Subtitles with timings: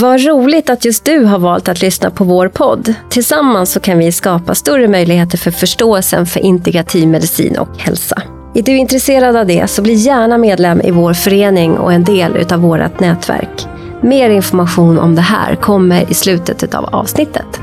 [0.00, 2.94] Vad roligt att just du har valt att lyssna på vår podd.
[3.10, 8.22] Tillsammans så kan vi skapa större möjligheter för förståelsen för integrativ medicin och hälsa.
[8.54, 12.36] Är du intresserad av det så bli gärna medlem i vår förening och en del
[12.36, 13.66] utav vårt nätverk.
[14.02, 17.60] Mer information om det här kommer i slutet av avsnittet.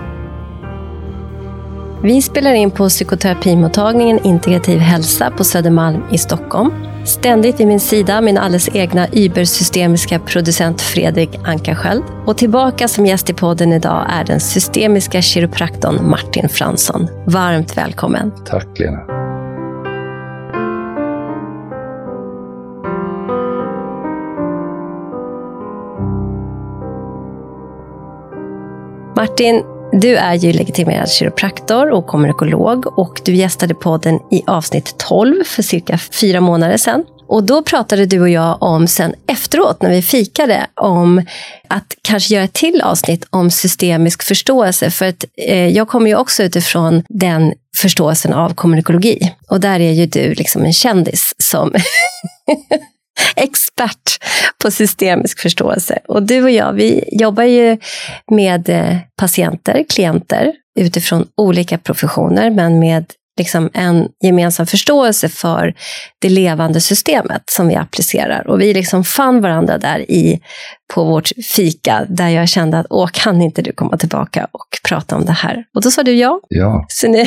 [2.03, 6.71] Vi spelar in på psykoterapimottagningen Integrativ hälsa på Södermalm i Stockholm.
[7.05, 12.03] Ständigt vid min sida min alldeles egna übersystemiska producent Fredrik Ankarsköld.
[12.25, 17.07] Och tillbaka som gäst i podden idag är den systemiska kiropraktorn Martin Fransson.
[17.25, 18.31] Varmt välkommen.
[18.45, 18.99] Tack Lena.
[29.15, 29.63] Martin,
[30.01, 35.63] du är ju legitimerad kiropraktor och kommunikolog och du gästade podden i avsnitt 12 för
[35.63, 37.03] cirka fyra månader sedan.
[37.27, 41.25] Och då pratade du och jag om sen efteråt, när vi fikade, om
[41.67, 44.91] att kanske göra ett till avsnitt om systemisk förståelse.
[44.91, 49.33] För att eh, jag kommer ju också utifrån den förståelsen av kommunikologi.
[49.49, 51.73] Och där är ju du liksom en kändis som
[53.35, 54.23] expert
[54.63, 55.99] på systemisk förståelse.
[56.07, 57.77] Och du och jag, vi jobbar ju
[58.31, 63.05] med eh, patienter, klienter, utifrån olika professioner, men med
[63.37, 65.73] liksom en gemensam förståelse för
[66.19, 68.47] det levande systemet som vi applicerar.
[68.47, 70.41] Och vi liksom fann varandra där i,
[70.93, 75.15] på vårt fika, där jag kände att åh, kan inte du komma tillbaka och prata
[75.15, 75.63] om det här?
[75.75, 76.39] Och då sa du ja.
[76.49, 76.85] Ja.
[76.87, 77.25] Så nu...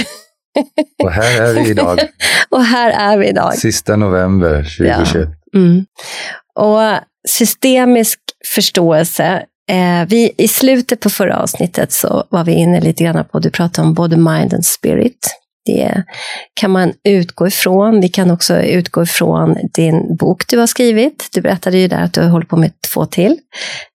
[1.02, 2.00] och här är vi idag.
[2.50, 3.54] och här är vi idag.
[3.54, 5.28] Sista november 2021.
[5.52, 5.60] Ja.
[5.60, 5.84] Mm.
[6.54, 8.20] Och systemisk
[8.54, 13.38] förståelse Eh, vi, I slutet på förra avsnittet så var vi inne lite grann på,
[13.38, 15.18] du pratade om både mind and spirit.
[15.64, 16.02] Det
[16.54, 18.00] kan man utgå ifrån.
[18.00, 21.28] Vi kan också utgå ifrån din bok du har skrivit.
[21.32, 23.38] Du berättade ju där att du har hållit på med två till.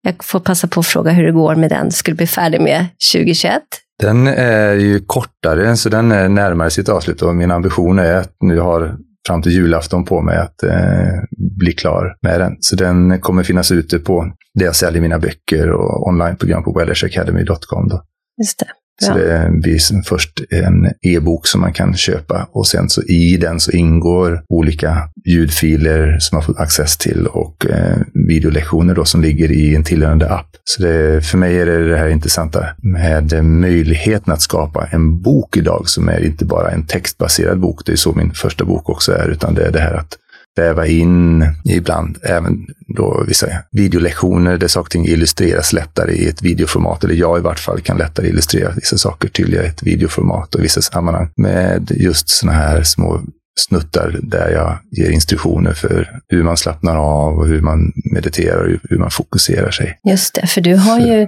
[0.01, 1.85] Jag får passa på att fråga hur det går med den.
[1.85, 3.61] Du skulle bli färdig med 2021.
[4.03, 8.35] Den är ju kortare, så den är närmare sitt avslut och min ambition är att
[8.41, 8.97] nu har
[9.27, 11.23] fram till julafton på mig att eh,
[11.59, 12.57] bli klar med den.
[12.59, 17.89] Så den kommer finnas ute på det jag säljer mina böcker och onlineprogram på wellersacademy.com.
[18.37, 18.65] Just det.
[19.01, 23.59] Så det blir först en e-bok som man kan köpa och sen så i den
[23.59, 29.51] så ingår olika ljudfiler som man får access till och eh, videolektioner då som ligger
[29.51, 30.47] i en tillhörande app.
[30.63, 35.57] Så det, för mig är det det här intressanta med möjligheten att skapa en bok
[35.57, 39.11] idag som är inte bara en textbaserad bok, det är så min första bok också
[39.11, 40.17] är, utan det är det här att
[40.57, 46.41] väva in ibland även då vissa videolektioner där saker och ting illustreras lättare i ett
[46.41, 47.03] videoformat.
[47.03, 50.63] Eller jag i vart fall kan lättare illustrera vissa saker tydligare i ett videoformat och
[50.63, 53.21] vissa sammanhang med just sådana här små
[53.59, 58.79] snuttar där jag ger instruktioner för hur man slappnar av och hur man mediterar och
[58.89, 59.99] hur man fokuserar sig.
[60.09, 61.27] Just det, för du har ju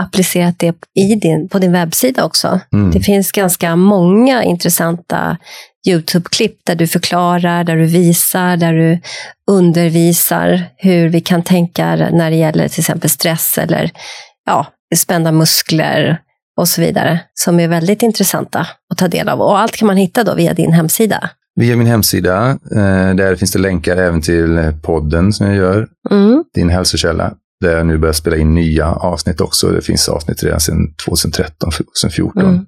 [0.00, 2.60] applicerat det i din, på din webbsida också.
[2.72, 2.90] Mm.
[2.90, 5.36] Det finns ganska många intressanta
[5.88, 9.00] YouTube-klipp där du förklarar, där du visar, där du
[9.50, 13.90] undervisar hur vi kan tänka när det gäller till exempel stress eller
[14.46, 14.66] ja,
[14.96, 16.20] spända muskler
[16.56, 19.40] och så vidare, som är väldigt intressanta att ta del av.
[19.40, 21.30] Och allt kan man hitta då via din hemsida.
[21.56, 26.44] Via min hemsida, eh, där finns det länkar även till podden som jag gör, mm.
[26.54, 29.68] Din hälsokälla där jag nu börjar spela in nya avsnitt också.
[29.70, 32.66] Det finns avsnitt redan sedan 2013, 2014 mm,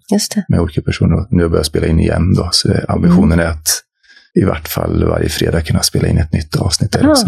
[0.49, 1.27] med olika personer.
[1.31, 3.47] Nu har jag börjat spela in igen då, så ambitionen mm.
[3.47, 3.69] är att
[4.35, 7.27] i vart fall varje fredag kunna spela in ett nytt avsnitt där också.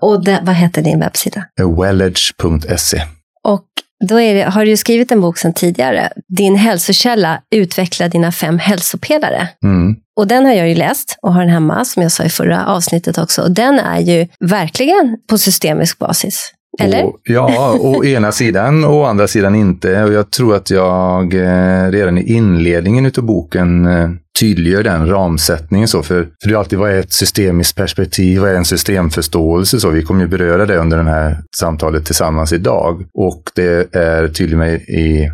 [0.00, 1.44] Och det, vad heter din webbsida?
[1.80, 3.02] Wellage.se.
[3.44, 3.66] Och
[4.08, 9.48] då det, har du skrivit en bok sedan tidigare, Din hälsokälla, utveckla dina fem hälsopelare.
[9.64, 9.96] Mm.
[10.16, 12.66] Och den har jag ju läst och har den hemma, som jag sa i förra
[12.66, 13.42] avsnittet också.
[13.42, 16.52] Och den är ju verkligen på systemisk basis.
[16.78, 17.04] Eller?
[17.04, 20.04] Och, ja, å ena sidan och å andra sidan inte.
[20.04, 24.10] Och jag tror att jag eh, redan i inledningen av boken eh,
[24.40, 25.88] tydliggör den ramsättningen.
[25.88, 29.80] Så för, för det är alltid vad är ett systemiskt perspektiv, vad är en systemförståelse?
[29.80, 33.04] Så vi kommer ju beröra det under det här samtalet tillsammans idag.
[33.14, 35.30] Och det är tydligt med i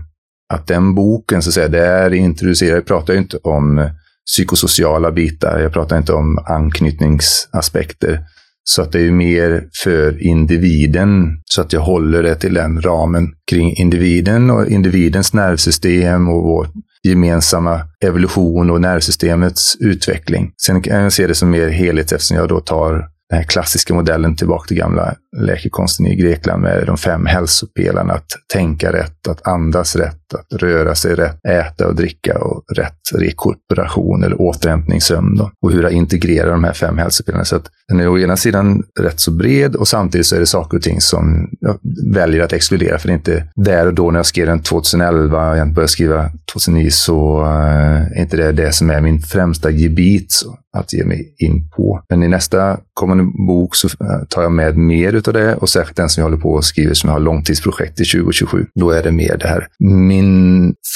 [0.54, 3.90] att den boken, så att säga, där introducerar, jag pratar ju inte om
[4.26, 8.20] psykosociala bitar, jag pratar inte om anknytningsaspekter.
[8.64, 13.32] Så att det är mer för individen, så att jag håller det till den ramen
[13.50, 16.68] kring individen och individens nervsystem och vår
[17.08, 20.52] gemensamma evolution och nervsystemets utveckling.
[20.62, 22.92] Sen kan jag se det som mer helhet eftersom jag då tar
[23.32, 28.12] den här klassiska modellen tillbaka till gamla läkekonsten i Grekland med de fem hälsopelarna.
[28.12, 32.98] Att tänka rätt, att andas rätt, att röra sig rätt, äta och dricka och rätt
[33.14, 35.36] rekuperation eller återhämtning, sömn.
[35.36, 35.50] Då.
[35.62, 37.44] Och hur jag integrerar de här fem hälsopelarna.
[37.44, 40.46] Så att den är å ena sidan rätt så bred och samtidigt så är det
[40.46, 41.78] saker och ting som jag
[42.14, 42.98] väljer att exkludera.
[42.98, 45.92] För det är inte där och då när jag skrev den 2011 och jag började
[45.92, 50.32] skriva 2009 så eh, är inte det det som är min främsta gebit.
[50.32, 52.02] Så att ge mig in på.
[52.08, 55.96] Men i nästa kommande bok så eh, tar jag med mer utav det och särskilt
[55.96, 58.66] den som jag håller på och skriver som jag har långtidsprojekt i 2027.
[58.74, 60.21] Då är det mer det här min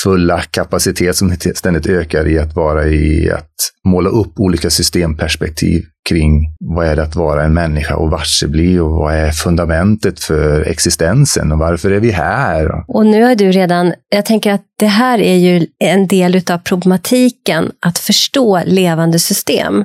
[0.03, 6.57] fulla kapacitet som ständigt ökar i att vara i att måla upp olika systemperspektiv kring
[6.61, 10.63] vad är det att vara en människa och varse bli och vad är fundamentet för
[10.63, 12.85] existensen och varför är vi här?
[12.89, 16.59] Och nu har du redan, jag tänker att det här är ju en del av
[16.59, 19.85] problematiken att förstå levande system.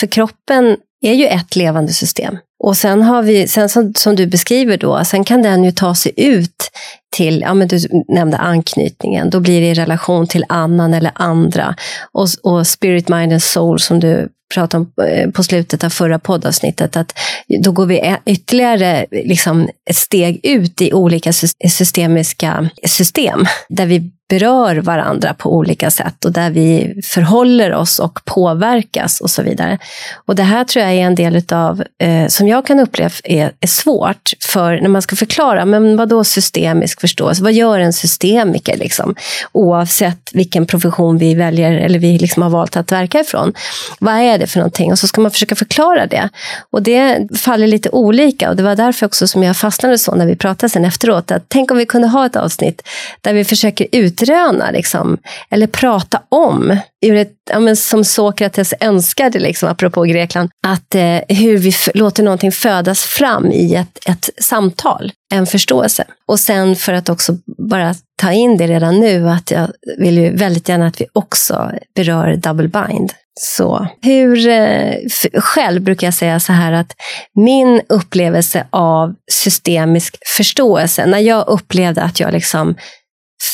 [0.00, 2.38] För kroppen är ju ett levande system.
[2.58, 5.94] Och sen har vi, sen som, som, du beskriver då, sen kan den ju ta
[5.94, 6.70] sig ut
[7.10, 7.78] till, ja men du
[8.08, 11.74] nämnde anknytningen, då blir det i relation till annan eller andra.
[12.12, 16.18] Och, och spirit, mind and soul som du pratade om eh, på slutet av förra
[16.18, 17.18] poddavsnittet, att
[17.64, 21.32] då går vi ytterligare liksom ett steg ut i olika
[21.68, 28.20] systemiska system, där vi berör varandra på olika sätt och där vi förhåller oss och
[28.24, 29.78] påverkas och så vidare.
[30.26, 33.52] Och det här tror jag är en del av, eh, som jag kan uppleva är,
[33.60, 37.42] är, svårt för när man ska förklara, men vad då systemisk förståelse?
[37.42, 39.14] Vad gör en systemiker liksom?
[39.52, 43.52] Oavsett vilken profession vi väljer eller vi liksom har valt att verka ifrån.
[43.98, 44.92] Vad är det för någonting?
[44.92, 46.28] Och så ska man försöka förklara det.
[46.70, 50.26] Och det faller lite olika och det var därför också som jag fastnade så när
[50.26, 52.82] vi pratade sen efteråt, att tänk om vi kunde ha ett avsnitt
[53.20, 55.18] där vi försöker utröna, liksom,
[55.50, 61.18] eller prata om, ur ett, ja, men som Sokrates önskade, liksom, apropå Grekland, att eh,
[61.28, 66.04] hur vi låter någonting födas fram i ett, ett samtal, en förståelse.
[66.28, 67.36] Och sen för att också
[67.70, 71.72] bara ta in det redan nu, att jag vill ju väldigt gärna att vi också
[71.94, 73.12] berör double bind.
[73.40, 74.94] Så hur, eh,
[75.34, 76.92] själv brukar jag säga så här att
[77.34, 82.76] min upplevelse av systemisk förståelse, när jag upplevde att jag liksom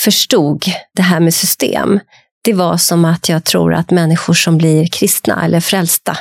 [0.05, 0.65] förstod
[0.97, 2.01] det här med system,
[2.45, 6.19] det var som att jag tror att människor som blir kristna eller frälsta,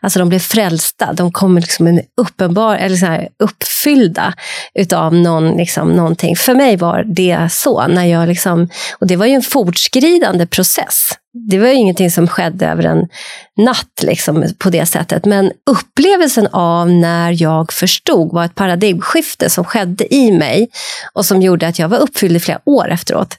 [0.00, 4.34] alltså de blir frälsta, de kommer liksom en uppenbar, eller så här, uppfyllda
[4.74, 6.36] utav någon, liksom, någonting.
[6.36, 8.68] För mig var det så, när jag liksom,
[8.98, 13.08] och det var ju en fortskridande process det var ju ingenting som skedde över en
[13.56, 15.24] natt liksom, på det sättet.
[15.24, 20.68] Men upplevelsen av när jag förstod var ett paradigmskifte som skedde i mig
[21.12, 23.36] och som gjorde att jag var uppfylld i flera år efteråt.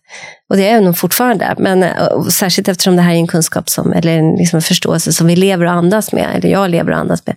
[0.50, 3.69] Och det är jag nog fortfarande, men eh, särskilt eftersom det här är en kunskap
[3.69, 6.92] som, eller en, liksom en förståelse som vi lever och andas med, eller jag lever
[6.92, 7.36] och andas med.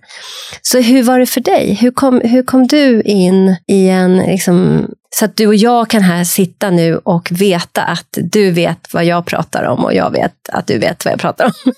[0.61, 1.73] Så hur var det för dig?
[1.73, 4.87] Hur kom, hur kom du in i en liksom,
[5.19, 9.05] så att du och jag kan här sitta nu och veta att du vet vad
[9.05, 11.73] jag pratar om och jag vet att du vet vad jag pratar om.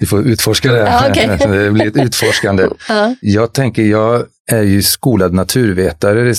[0.00, 0.78] Vi får utforska det.
[0.78, 1.36] Ja, okay.
[1.64, 2.68] det blir ett utforskande.
[2.88, 3.14] Ja.
[3.20, 6.34] Jag tänker, jag är ju skolad naturvetare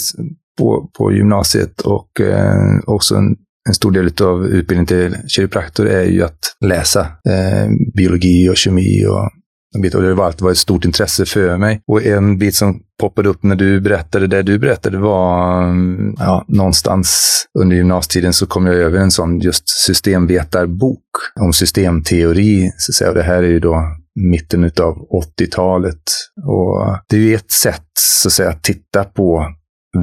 [0.57, 3.35] på, på gymnasiet och eh, också en,
[3.67, 9.05] en, stor del av utbildningen till kiropraktor är ju att läsa eh, biologi och kemi
[9.05, 9.29] och
[9.75, 11.81] och det har alltid varit ett stort intresse för mig.
[11.87, 16.45] Och en bit som poppade upp när du berättade det du berättade var, mm, ja,
[16.47, 17.29] någonstans
[17.59, 21.03] under gymnasietiden så kom jag över en sån just systemvetarbok
[21.39, 22.71] om systemteori.
[22.77, 23.09] Så att säga.
[23.09, 23.83] Och det här är ju då
[24.15, 25.07] mitten av
[25.39, 26.01] 80-talet.
[26.47, 29.45] Och det är ju ett sätt så att, säga, att titta på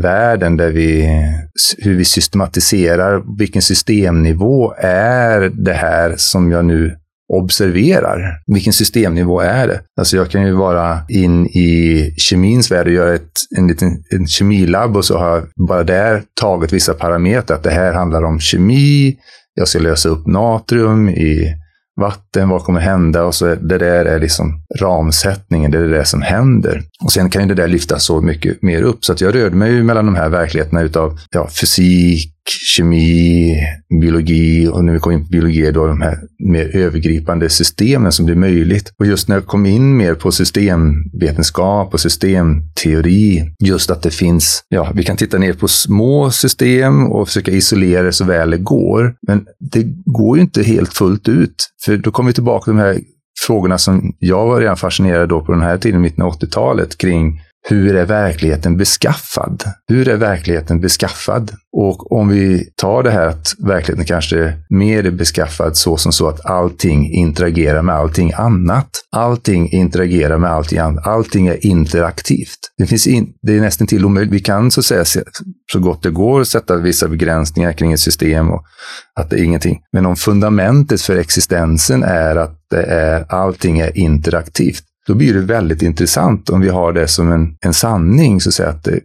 [0.02, 1.06] världen där vi,
[1.78, 6.96] hur vi systematiserar, vilken systemnivå är det här som jag nu
[7.32, 8.42] observerar.
[8.46, 9.80] Vilken systemnivå är det?
[9.98, 14.26] Alltså jag kan ju vara in i kemins värld och göra ett, en liten en
[14.26, 17.56] kemilabb och så har jag bara där tagit vissa parametrar.
[17.56, 19.16] Att det här handlar om kemi,
[19.54, 21.54] jag ska lösa upp natrium i
[22.00, 23.24] vatten, vad kommer hända?
[23.24, 26.82] Och så det där är liksom ramsättningen, det är det som händer.
[27.04, 29.04] Och sen kan ju det där lyftas så mycket mer upp.
[29.04, 33.56] Så att jag rörde mig ju mellan de här verkligheterna utav ja, fysik, kemi,
[34.00, 38.26] biologi och när vi kom in på biologi, då de här mer övergripande systemen som
[38.26, 38.92] blir möjligt.
[38.98, 44.62] Och just när jag kom in mer på systemvetenskap och systemteori, just att det finns,
[44.68, 48.58] ja, vi kan titta ner på små system och försöka isolera det så väl det
[48.58, 49.14] går.
[49.26, 52.78] Men det går ju inte helt fullt ut, för då kommer vi tillbaka till de
[52.78, 52.98] här
[53.46, 57.40] frågorna som jag var redan fascinerad då på den här tiden, mitten av 80-talet, kring
[57.68, 59.64] hur är verkligheten beskaffad?
[59.88, 61.52] Hur är verkligheten beskaffad?
[61.72, 66.28] Och om vi tar det här att verkligheten kanske mer är beskaffad så som så
[66.28, 68.88] att allting interagerar med allting annat.
[69.16, 71.06] Allting interagerar med allting annat.
[71.06, 72.58] Allting är interaktivt.
[72.78, 74.34] Det, finns in, det är nästan till omöjligt.
[74.34, 75.04] Vi kan så, säga,
[75.72, 78.64] så gott det går sätta vissa begränsningar kring ett system och
[79.20, 79.80] att det är ingenting.
[79.92, 85.40] Men om fundamentet för existensen är att det är, allting är interaktivt, då blir det
[85.40, 89.00] väldigt intressant om vi har det som en, en sanning, så att säga, att det,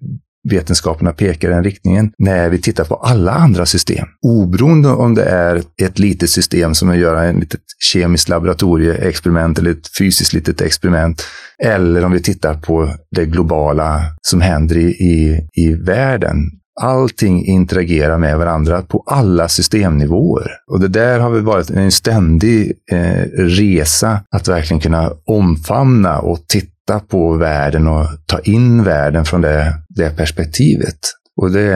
[0.49, 4.07] vetenskaperna pekar i den riktningen när vi tittar på alla andra system.
[4.21, 9.71] Oberoende om det är ett litet system som att göra en litet kemiskt laboratorieexperiment eller
[9.71, 11.23] ett fysiskt litet experiment.
[11.63, 16.37] Eller om vi tittar på det globala som händer i, i, i världen
[16.81, 20.51] allting interagerar med varandra på alla systemnivåer.
[20.71, 26.47] Och det där har väl varit en ständig eh, resa att verkligen kunna omfamna och
[26.47, 30.99] titta på världen och ta in världen från det, det perspektivet.
[31.37, 31.67] Och det,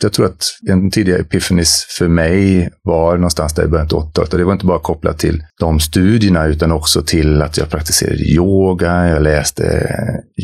[0.00, 4.32] jag tror att en tidigare epifanis för mig var någonstans där i början av 80-talet.
[4.32, 8.22] Och det var inte bara kopplat till de studierna utan också till att jag praktiserade
[8.22, 9.90] yoga, jag läste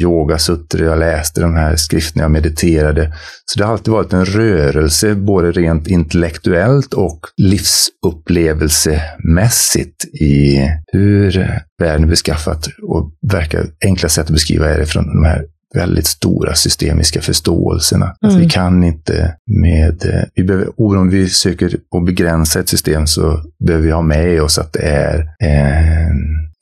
[0.03, 3.15] yogasutter, jag läste de här skrifterna, jag mediterade.
[3.45, 12.05] Så det har alltid varit en rörelse, både rent intellektuellt och livsupplevelsemässigt i hur världen
[12.05, 12.69] är beskaffat.
[12.83, 18.05] Och verkar enkla sätt att beskriva är det från de här väldigt stora systemiska förståelserna.
[18.23, 18.35] Mm.
[18.35, 23.07] Att vi kan inte med, eh, vi behöver, om vi söker att begränsa ett system
[23.07, 26.11] så behöver vi ha med oss att det är eh,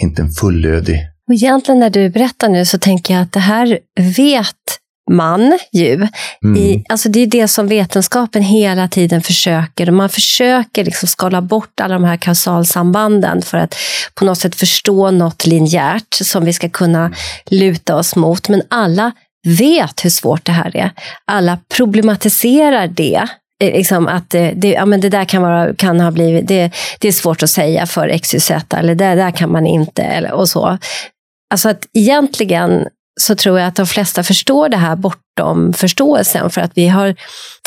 [0.02, 3.78] inte en fullödig och egentligen när du berättar nu så tänker jag att det här
[4.16, 4.79] vet
[5.10, 5.94] man ju.
[6.44, 6.56] Mm.
[6.56, 9.88] I, alltså det är det som vetenskapen hela tiden försöker.
[9.88, 13.74] Och man försöker liksom skala bort alla de här kausalsambanden för att
[14.14, 17.12] på något sätt förstå något linjärt som vi ska kunna
[17.50, 18.48] luta oss mot.
[18.48, 19.12] Men alla
[19.46, 20.90] vet hur svårt det här är.
[21.24, 23.28] Alla problematiserar det.
[23.62, 26.70] Eh, liksom att det, det, ja, men det där kan, vara, kan ha blivit, det,
[26.98, 30.48] det är svårt att säga för XYZ, eller det där kan man inte, eller, och
[30.48, 30.78] så.
[31.50, 32.86] Alltså att egentligen
[33.20, 36.50] så tror jag att de flesta förstår det här bortom förståelsen.
[36.50, 37.14] För att vi har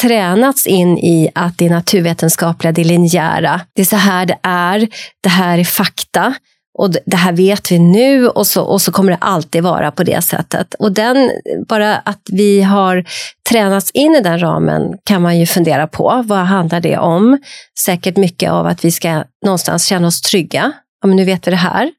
[0.01, 4.87] tränats in i att det naturvetenskapliga, det linjära, det är så här det är,
[5.23, 6.33] det här är fakta.
[6.79, 10.03] Och det här vet vi nu och så, och så kommer det alltid vara på
[10.03, 10.73] det sättet.
[10.73, 11.31] Och den,
[11.67, 13.05] bara att vi har
[13.49, 16.23] tränats in i den ramen kan man ju fundera på.
[16.25, 17.39] Vad handlar det om?
[17.79, 20.71] Säkert mycket av att vi ska någonstans känna oss trygga.
[21.01, 21.91] Ja, men nu vet vi det här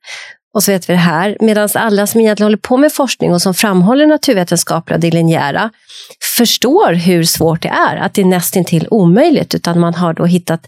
[0.55, 1.37] och så vet vi det här.
[1.41, 5.71] Medan alla som egentligen håller på med forskning och som framhåller naturvetenskapliga och det linjära
[6.37, 9.55] förstår hur svårt det är, att det är nästintill omöjligt.
[9.55, 10.67] Utan man har då hittat,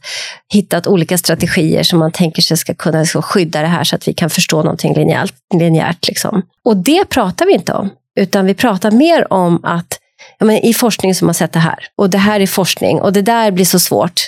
[0.52, 4.08] hittat olika strategier som man tänker sig ska kunna liksom skydda det här så att
[4.08, 5.34] vi kan förstå någonting linjärt.
[5.54, 6.42] linjärt liksom.
[6.64, 7.90] Och det pratar vi inte om,
[8.20, 9.98] utan vi pratar mer om att
[10.38, 13.12] ja, men i forskning som har sett det här, och det här är forskning, och
[13.12, 14.20] det där blir så svårt.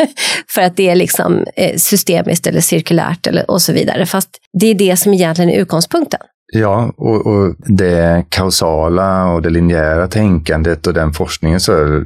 [0.49, 4.07] för att det är liksom eh, systemiskt eller cirkulärt eller, och så vidare.
[4.07, 4.29] Fast
[4.61, 6.21] det är det som egentligen är utgångspunkten.
[6.53, 12.05] Ja, och, och det kausala och det linjära tänkandet och den forskningen så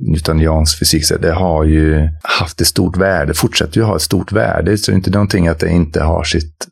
[0.00, 4.78] newtoniansk fysik, det har ju haft ett stort värde, fortsätter ju ha ett stort värde.
[4.78, 6.68] Så det är inte någonting att det inte har sitt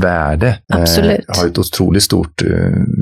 [0.00, 0.58] värde.
[0.72, 1.20] Absolut.
[1.28, 2.48] Eh, har ett otroligt stort eh,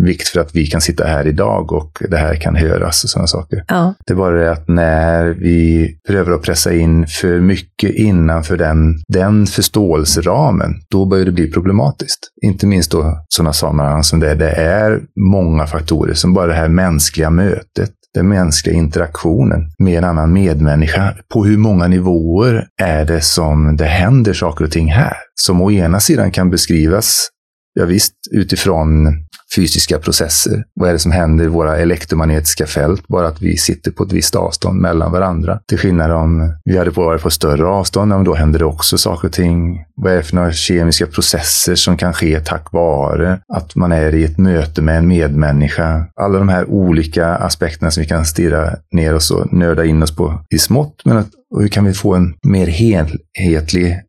[0.04, 3.26] vikt för att vi kan sitta här idag och det här kan höras och sådana
[3.26, 3.64] saker.
[3.68, 3.94] Ja.
[4.06, 8.94] Det är bara det att när vi prövar att pressa in för mycket innanför den,
[9.08, 12.18] den förståelseramen, då börjar det bli problematiskt.
[12.42, 15.00] Inte minst då sådana sammanhang som det, det är
[15.30, 21.14] många faktorer, som bara det här mänskliga mötet den mänskliga interaktionen med en annan medmänniska.
[21.32, 25.16] På hur många nivåer är det som det händer saker och ting här?
[25.34, 27.28] Som å ena sidan kan beskrivas,
[27.74, 29.08] ja visst, utifrån
[29.56, 30.64] fysiska processer.
[30.74, 33.08] Vad är det som händer i våra elektromagnetiska fält?
[33.08, 35.60] Bara att vi sitter på ett visst avstånd mellan varandra.
[35.68, 39.34] Till skillnad om vi hade varit på större avstånd, då händer det också saker och
[39.34, 39.84] ting.
[39.96, 44.14] Vad är det för några kemiska processer som kan ske tack vare att man är
[44.14, 46.06] i ett möte med en medmänniska?
[46.20, 50.16] Alla de här olika aspekterna som vi kan stirra ner oss och nörda in oss
[50.16, 51.02] på i smått.
[51.04, 54.00] Men att, hur kan vi få en mer helhetlig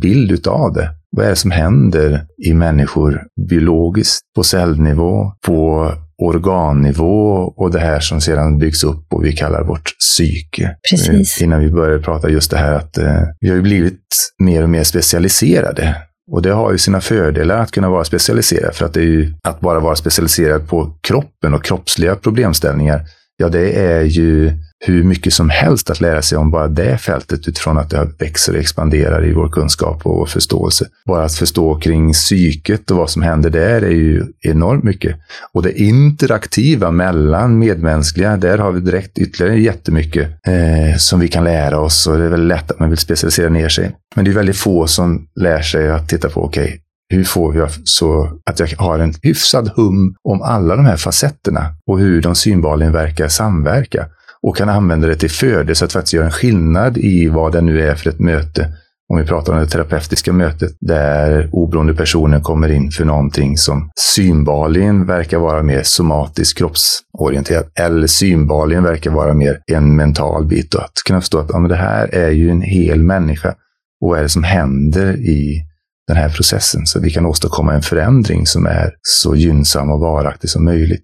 [0.00, 0.97] bild utav det?
[1.16, 8.00] Vad är det som händer i människor biologiskt, på cellnivå, på organnivå och det här
[8.00, 10.76] som sedan byggs upp och vi kallar vårt psyke.
[10.90, 11.40] Precis.
[11.40, 14.00] Eh, innan vi börjar prata just det här att eh, vi har ju blivit
[14.38, 15.96] mer och mer specialiserade.
[16.30, 19.34] Och det har ju sina fördelar att kunna vara specialiserad, för att det är ju
[19.42, 23.00] att bara vara specialiserad på kroppen och kroppsliga problemställningar.
[23.40, 27.48] Ja, det är ju hur mycket som helst att lära sig om bara det fältet
[27.48, 30.86] utifrån att det växer och expanderar i vår kunskap och vår förståelse.
[31.06, 35.16] Bara att förstå kring psyket och vad som händer där är ju enormt mycket.
[35.52, 41.44] Och det interaktiva mellan medmänskliga, där har vi direkt ytterligare jättemycket eh, som vi kan
[41.44, 43.90] lära oss och det är väldigt lätt att man vill specialisera ner sig.
[44.14, 47.56] Men det är väldigt få som lär sig att titta på, okej, okay, hur får
[47.56, 52.22] jag så att jag har en hyfsad hum om alla de här facetterna och hur
[52.22, 54.06] de synbarligen verkar samverka
[54.42, 57.60] och kan använda det till fördel så att faktiskt göra en skillnad i vad det
[57.60, 58.72] nu är för ett möte.
[59.10, 63.90] Om vi pratar om det terapeutiska mötet där oberoende personer kommer in för någonting som
[64.00, 70.74] synbarligen verkar vara mer somatiskt kroppsorienterat eller synbarligen verkar vara mer en mental bit.
[70.74, 73.54] Och att kunna förstå att ja, men det här är ju en hel människa.
[74.00, 75.67] Och vad är det som händer i
[76.08, 80.50] den här processen så vi kan åstadkomma en förändring som är så gynnsam och varaktig
[80.50, 81.02] som möjligt.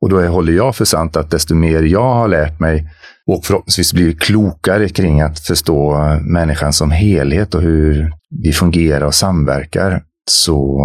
[0.00, 2.88] Och då håller jag för sant att desto mer jag har lärt mig
[3.26, 8.12] och förhoppningsvis blir klokare kring att förstå människan som helhet och hur
[8.44, 10.80] vi fungerar och samverkar, så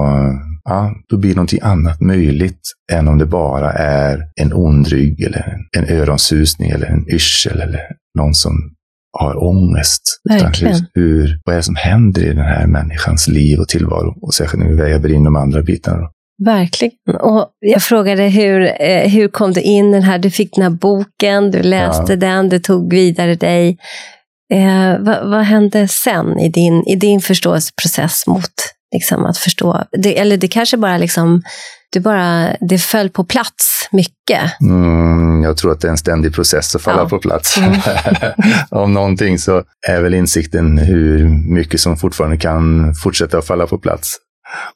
[0.63, 5.57] ja, då blir någonting annat möjligt än om det bara är en ond rygg eller
[5.77, 7.81] en öronsusning eller en yrsel eller
[8.17, 8.75] någon som
[9.19, 10.01] har ångest.
[10.29, 10.75] Verkligen.
[10.75, 14.17] Utan hur, vad är det som händer i den här människans liv och tillvaro?
[14.22, 16.10] Och särskilt när vi väger in de andra bitarna.
[16.43, 17.15] Verkligen.
[17.22, 20.69] Och jag frågade hur, eh, hur kom du in den här, du fick den här
[20.69, 22.15] boken, du läste ja.
[22.15, 23.77] den, du tog vidare dig.
[24.53, 29.84] Eh, vad, vad, hände sen i din, i din förståelseprocess mot liksom, att förstå?
[29.92, 31.44] Det, eller det kanske bara liksom,
[31.92, 34.62] du bara, det föll på plats mycket.
[34.62, 37.10] Mm, jag tror att det är en ständig process att falla ja.
[37.10, 37.58] på plats.
[37.58, 37.80] Mm.
[38.70, 43.78] Om någonting så är väl insikten hur mycket som fortfarande kan fortsätta att falla på
[43.78, 44.18] plats.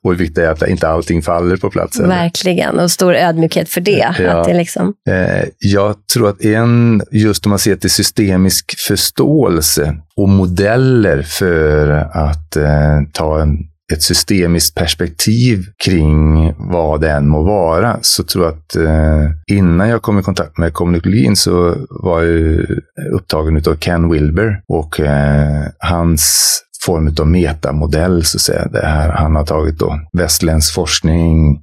[0.04, 2.00] Och hur viktigt det är att inte allting faller på plats.
[2.00, 2.08] Eller?
[2.08, 4.16] Verkligen, och stor ödmjukhet för det.
[4.20, 4.32] Ja.
[4.32, 4.94] Att det liksom...
[5.10, 11.90] Eh, jag tror att en, just om man ser till systemisk förståelse och modeller för
[12.14, 13.58] att eh, ta en
[13.94, 19.90] ett systemiskt perspektiv kring vad det än må vara, så tror jag att eh, innan
[19.90, 22.66] jag kom i kontakt med kommunikologin så var jag
[23.14, 26.56] upptagen av Ken Wilber och eh, hans
[26.86, 28.68] form av metamodell, så att säga.
[28.68, 31.60] Det här, han har tagit då västländsk forskning,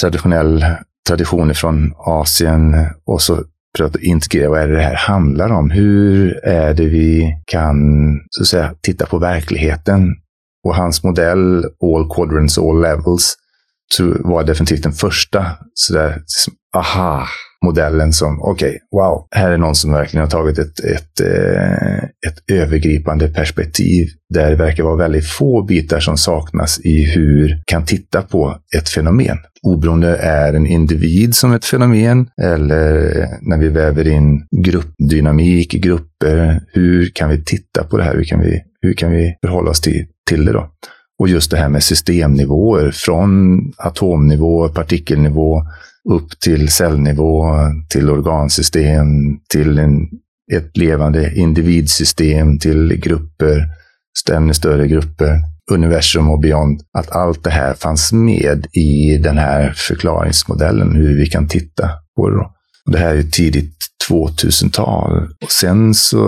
[0.00, 0.64] traditionell
[1.08, 2.74] traditioner från Asien
[3.06, 3.42] och så
[3.76, 5.70] försökt att integrera vad är det, det här handlar om.
[5.70, 7.76] Hur är det vi kan
[8.30, 10.14] så att säga, titta på verkligheten
[10.66, 13.34] och hans modell, All Quadrants, All Levels,
[14.18, 19.92] var definitivt den första sådär, liksom, aha-modellen som, okej, okay, wow, här är någon som
[19.92, 25.62] verkligen har tagit ett, ett, eh, ett övergripande perspektiv där det verkar vara väldigt få
[25.62, 29.38] bitar som saknas i hur kan titta på ett fenomen.
[29.62, 37.10] Oberoende är en individ som ett fenomen eller när vi väver in gruppdynamik, grupper, hur
[37.14, 38.14] kan vi titta på det här?
[38.14, 40.52] Hur kan vi, hur kan vi förhålla oss till till det.
[40.52, 40.70] Då.
[41.18, 45.62] Och just det här med systemnivåer, från atomnivå, partikelnivå,
[46.10, 47.46] upp till cellnivå,
[47.88, 49.06] till organsystem,
[49.48, 50.08] till en,
[50.52, 53.62] ett levande individsystem, till grupper,
[54.32, 55.40] ännu större grupper,
[55.72, 56.80] universum och beyond.
[56.98, 62.30] Att allt det här fanns med i den här förklaringsmodellen, hur vi kan titta på
[62.30, 62.36] det.
[62.36, 62.55] Då.
[62.86, 63.76] Det här är tidigt
[64.10, 65.28] 2000-tal.
[65.44, 66.18] Och sen så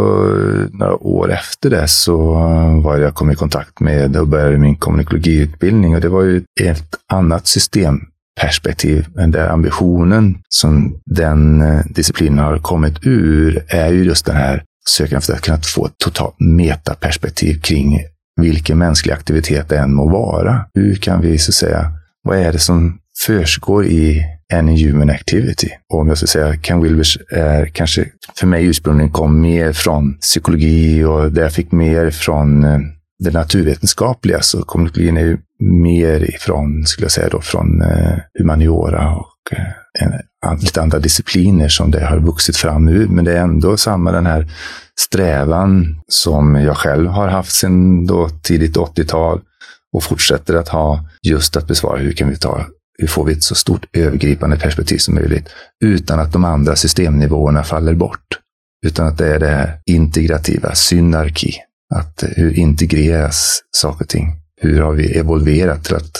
[0.72, 2.16] några år efter det så
[2.84, 6.94] var jag kom i kontakt med och började min kommunikologiutbildning och det var ju ett
[7.12, 9.06] annat systemperspektiv.
[9.14, 14.62] Men där ambitionen som den eh, disciplinen har kommit ur är ju just den här
[14.88, 18.00] sökan efter att kunna få ett totalt metaperspektiv kring
[18.40, 20.64] vilken mänsklig aktivitet det än må vara.
[20.74, 21.92] Hur kan vi så att säga,
[22.22, 25.68] vad är det som försiggår i en human activity.
[25.92, 28.04] Och om jag ska säga Ken Wilbers är kanske
[28.38, 32.78] för mig ursprungligen kom mer från psykologi och där jag fick mer från eh,
[33.18, 34.40] det naturvetenskapliga.
[34.40, 40.56] Så kommunikologin är ju mer ifrån, skulle jag säga då, från eh, humaniora och eh,
[40.60, 43.06] lite andra discipliner som det har vuxit fram ur.
[43.06, 44.50] Men det är ändå samma den här
[45.00, 49.40] strävan som jag själv har haft sedan då tidigt 80-tal
[49.92, 52.66] och fortsätter att ha just att besvara hur kan vi ta
[52.98, 55.48] hur får vi ett så stort övergripande perspektiv som möjligt
[55.84, 58.38] utan att de andra systemnivåerna faller bort.
[58.86, 61.54] Utan att det är det integrativa, synarki.
[61.94, 64.32] Att eh, hur integreras saker och ting?
[64.60, 66.16] Hur har vi evolverat till att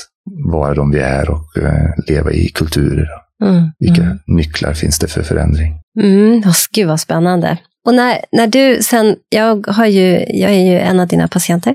[0.53, 3.09] vara de vi är och uh, leva i kulturer?
[3.45, 4.19] Mm, Vilka mm.
[4.27, 5.81] nycklar finns det för förändring?
[6.01, 7.59] Mm, oh, gud vad spännande.
[7.87, 11.75] Och när, när du sen, jag, har ju, jag är ju en av dina patienter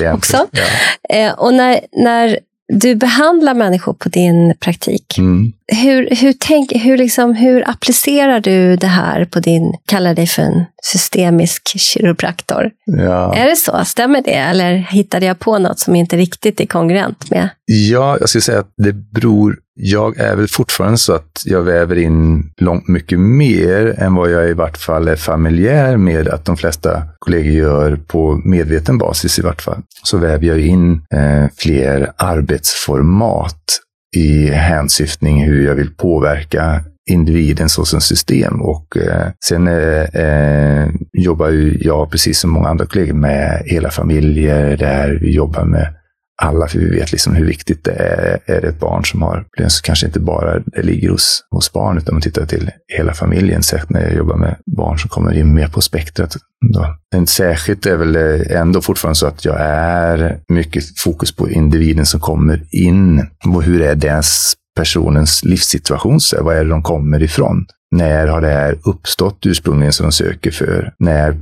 [0.14, 0.46] också.
[0.50, 1.16] Ja.
[1.16, 2.38] Eh, och när, när
[2.70, 5.18] du behandlar människor på din praktik.
[5.18, 10.26] Mm hur, hur, tänk, hur, liksom, hur applicerar du det här på din, kallar dig
[10.26, 12.70] för en systemisk kiropraktor?
[12.84, 13.34] Ja.
[13.34, 13.84] Är det så?
[13.84, 14.34] Stämmer det?
[14.34, 17.48] Eller hittade jag på något som inte riktigt är kongruent med?
[17.64, 21.98] Ja, jag skulle säga att det beror jag är väl fortfarande så att jag väver
[21.98, 26.56] in långt mycket mer än vad jag i vart fall är familjär med att de
[26.56, 29.82] flesta kollegor gör på medveten basis i vart fall.
[30.02, 33.80] Så väver jag in eh, fler arbetsformat
[34.16, 38.62] i hänsyftning hur jag vill påverka individen såsom system.
[38.62, 43.90] Och eh, sen eh, eh, jobbar ju jag, precis som många andra kollegor, med hela
[43.90, 45.94] familjer där vi jobbar med
[46.40, 48.38] alla, för vi vet liksom hur viktigt det är.
[48.46, 51.72] Är det ett barn som har problem så kanske inte bara det ligger hos, hos
[51.72, 53.62] barn, utan man tittar till hela familjen.
[53.62, 56.36] Särskilt när jag jobbar med barn som kommer in mer på spektrat.
[56.74, 56.96] Då.
[57.12, 58.16] Men särskilt är väl
[58.50, 63.26] ändå fortfarande så att jag är mycket fokus på individen som kommer in.
[63.46, 66.20] Och hur är deras personens livssituation?
[66.20, 67.66] Så vad är det de kommer ifrån?
[67.90, 70.92] När har det här uppstått ursprungligen som de söker för?
[70.98, 71.36] När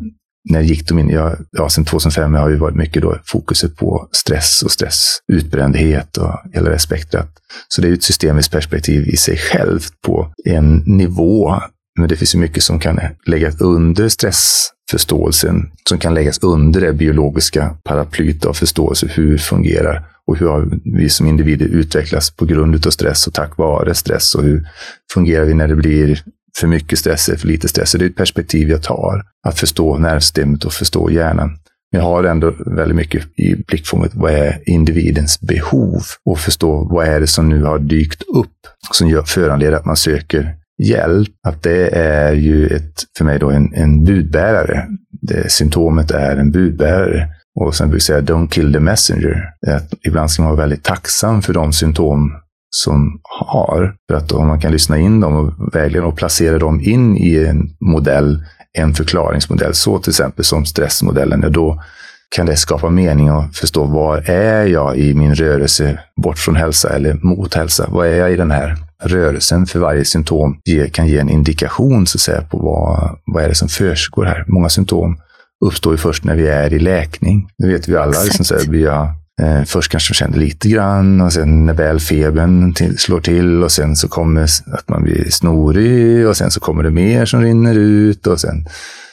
[0.50, 1.08] när gick de in?
[1.08, 6.16] Ja, ja, sen 2005 har ju varit mycket då fokuset på stress och stress, utbrändhet
[6.16, 7.28] och hela det spektrat.
[7.68, 11.54] Så det är ju ett systemiskt perspektiv i sig självt på en nivå.
[11.98, 16.92] Men det finns ju mycket som kan läggas under stressförståelsen, som kan läggas under det
[16.92, 19.06] biologiska paraplyet av förståelse.
[19.14, 23.56] Hur fungerar och hur har vi som individer utvecklats på grund av stress och tack
[23.56, 24.68] vare stress och hur
[25.14, 26.22] fungerar vi när det blir
[26.60, 27.90] för mycket stress eller för lite stress.
[27.90, 31.58] Så det är ett perspektiv jag tar, att förstå nervsystemet och förstå hjärnan.
[31.90, 36.02] Jag har ändå väldigt mycket i blickfånget, vad är individens behov?
[36.24, 38.56] Och förstå vad är det som nu har dykt upp
[38.92, 41.30] som gör, föranleder att man söker hjälp.
[41.46, 44.86] Att det är ju ett, för mig då en, en budbärare.
[45.20, 47.28] Det, symptomet är en budbärare.
[47.60, 49.44] Och sen brukar jag säga, don't kill the messenger.
[49.66, 52.32] Att ibland ska man vara väldigt tacksam för de symptom
[52.70, 53.94] som har.
[54.10, 57.44] För att om man kan lyssna in dem och välja och placera dem in i
[57.44, 58.44] en modell,
[58.78, 61.82] en förklaringsmodell, så till exempel som stressmodellen, då
[62.30, 66.88] kan det skapa mening och förstå var är jag i min rörelse bort från hälsa
[66.88, 67.86] eller mot hälsa?
[67.90, 69.66] Vad är jag i den här rörelsen?
[69.66, 70.60] För varje symptom
[70.92, 74.44] kan ge en indikation så att säga, på vad, vad är det som försiggår här.
[74.46, 75.18] Många symptom
[75.64, 77.48] uppstår ju först när vi är i läkning.
[77.58, 78.22] Det vet vi alla.
[78.22, 81.74] Liksom så här, vi har Eh, först kanske man känner lite grann och sen när
[81.74, 86.50] väl febern till, slår till och sen så kommer att man blir snorig och sen
[86.50, 88.66] så kommer det mer som rinner ut och sen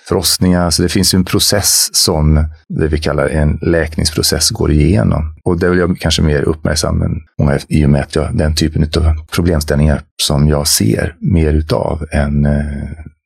[0.07, 0.69] förlossningar.
[0.69, 5.35] Så det finns en process som det vi kallar en läkningsprocess går igenom.
[5.43, 8.55] Och det vill jag kanske mer uppmärksam än många i och med att jag, den
[8.55, 12.63] typen av problemställningar som jag ser mer utav än eh,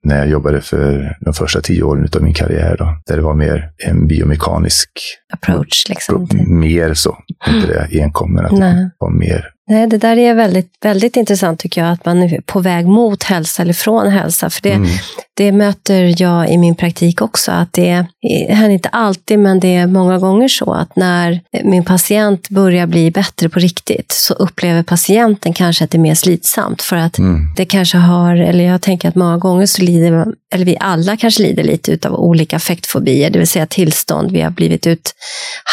[0.03, 2.75] när jag jobbade för de första tio åren av min karriär.
[2.79, 4.89] Då, där det var mer en biomekanisk
[5.33, 5.89] approach.
[5.89, 6.27] Liksom.
[6.47, 8.75] Mer så, inte det enkom, men att Nej.
[8.75, 12.41] det var mer Nej, det där är väldigt, väldigt intressant tycker jag, att man är
[12.41, 14.49] på väg mot hälsa eller från hälsa.
[14.49, 14.89] För det, mm.
[15.34, 18.05] det möter jag i min praktik också, att det
[18.49, 23.12] är inte alltid, men det är många gånger så att när min patient börjar bli
[23.12, 26.82] bättre på riktigt så upplever patienten kanske att det är mer slitsamt.
[26.82, 27.41] För att mm.
[27.58, 31.43] det kanske har, eller jag tänker att många gånger så lider, eller vi alla kanske
[31.43, 35.13] lider lite av olika affektfobier, det vill säga tillstånd vi har blivit ut,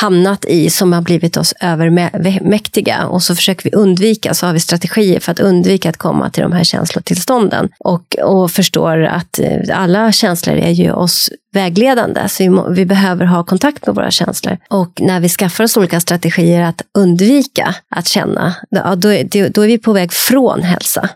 [0.01, 3.07] hamnat i som har blivit oss övermäktiga.
[3.07, 6.43] Och så försöker vi undvika, så har vi strategier för att undvika att komma till
[6.43, 7.69] de här känslotillstånden.
[7.79, 13.25] Och, och förstår att eh, alla känslor är ju oss vägledande, så vi, vi, behöver
[13.25, 14.59] ha kontakt med våra känslor.
[14.69, 19.63] Och när vi skaffar oss olika strategier att undvika att känna, då, då, är, då
[19.63, 21.09] är vi på väg från hälsa.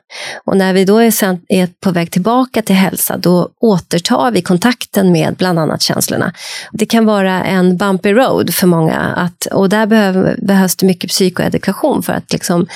[0.44, 4.42] Och när vi då är, sen, är på väg tillbaka till hälsa, då återtar vi
[4.42, 6.32] kontakten med bland annat känslorna.
[6.72, 11.10] Det kan vara en bumpy road för många, att, och där behöver, behövs det mycket
[11.10, 12.66] psykoedukation för att liksom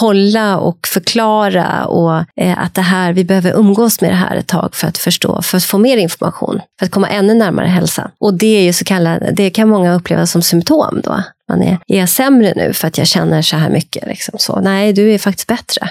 [0.00, 4.46] hålla och förklara och eh, att det här, vi behöver umgås med det här ett
[4.46, 8.10] tag för att förstå, för att få mer information, för att komma ännu närmare hälsa.
[8.20, 11.22] Och det är ju så kallad, det kan många uppleva som symptom då.
[11.48, 14.06] Man är, är jag sämre nu för att jag känner så här mycket?
[14.06, 14.60] Liksom så.
[14.60, 15.90] Nej, du är faktiskt bättre.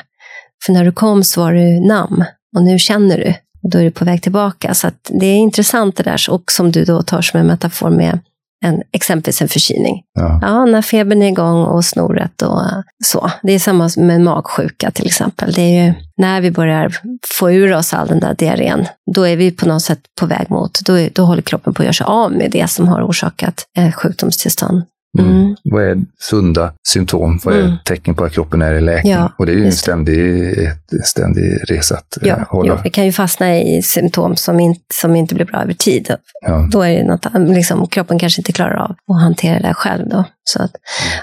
[0.66, 2.24] För när du kom så var du nam
[2.56, 3.34] och nu känner du.
[3.64, 4.74] Och då är du på väg tillbaka.
[4.74, 8.20] Så det är intressant det där, och som du då tar som en metafor med
[8.66, 10.02] en, exempelvis en förkylning.
[10.14, 10.40] Ja.
[10.42, 10.66] ja.
[10.66, 12.62] när febern är igång och snoret och
[13.04, 13.32] så.
[13.44, 15.54] Det är samma med magsjuka till exempel.
[15.54, 16.98] Det är ju när vi börjar
[17.40, 20.50] få ur oss all den där diarrén, då är vi på något sätt på väg
[20.50, 23.04] mot, då, är, då håller kroppen på att göra sig av med det som har
[23.04, 24.84] orsakat eh, sjukdomstillstånd.
[25.20, 25.56] Mm.
[25.64, 27.40] Vad är sunda symptom?
[27.44, 27.76] Vad är mm.
[27.86, 29.14] tecken på att kroppen är i läkning?
[29.14, 32.74] Ja, och det är ju en ständig, ett, ständig resa att ja, eh, hålla.
[32.74, 36.16] Ja, vi kan ju fastna i symptom som inte, som inte blir bra över tid.
[36.42, 36.68] Ja.
[36.72, 40.10] Då är det något, liksom, kroppen kanske inte klarar av att hantera det själv.
[40.10, 40.26] Då.
[40.44, 40.72] Så att,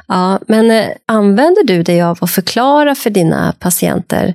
[0.07, 4.35] ja, men eh, använder du dig av att förklara för dina patienter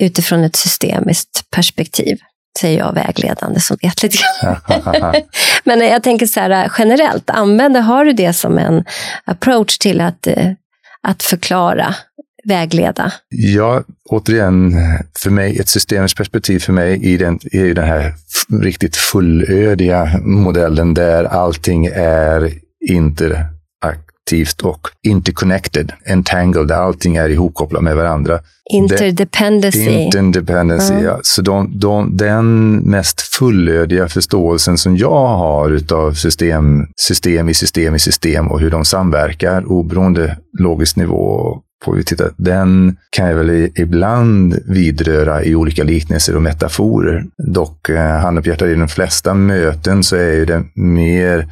[0.00, 2.18] utifrån ett systemiskt perspektiv?
[2.58, 4.56] Säger jag vägledande som vet lite grann.
[5.64, 8.84] Men jag tänker så här generellt, använder, har du det som en
[9.24, 10.52] approach till att, eh,
[11.02, 11.94] att förklara,
[12.44, 13.12] vägleda?
[13.28, 14.74] Ja, återigen,
[15.18, 18.14] för mig, ett systemiskt perspektiv för mig är den, är den här
[18.62, 22.52] riktigt fullödiga modellen där allting är
[22.88, 23.46] inte
[24.26, 28.38] aktivt och interconnected, entangled, allting är ihopkopplat med varandra.
[28.72, 29.90] Interdependency.
[29.90, 31.04] Interdependency, mm.
[31.04, 31.20] ja.
[31.22, 37.94] Så de, de, den mest fullödiga förståelsen som jag har av system, system i system
[37.94, 42.24] i system och hur de samverkar, oberoende logisk nivå får vi titta.
[42.36, 47.24] Den kan jag väl ibland vidröra i olika liknelser och metaforer.
[47.54, 51.46] Dock, eh, hand på hjärtat, i de flesta möten så är ju det mer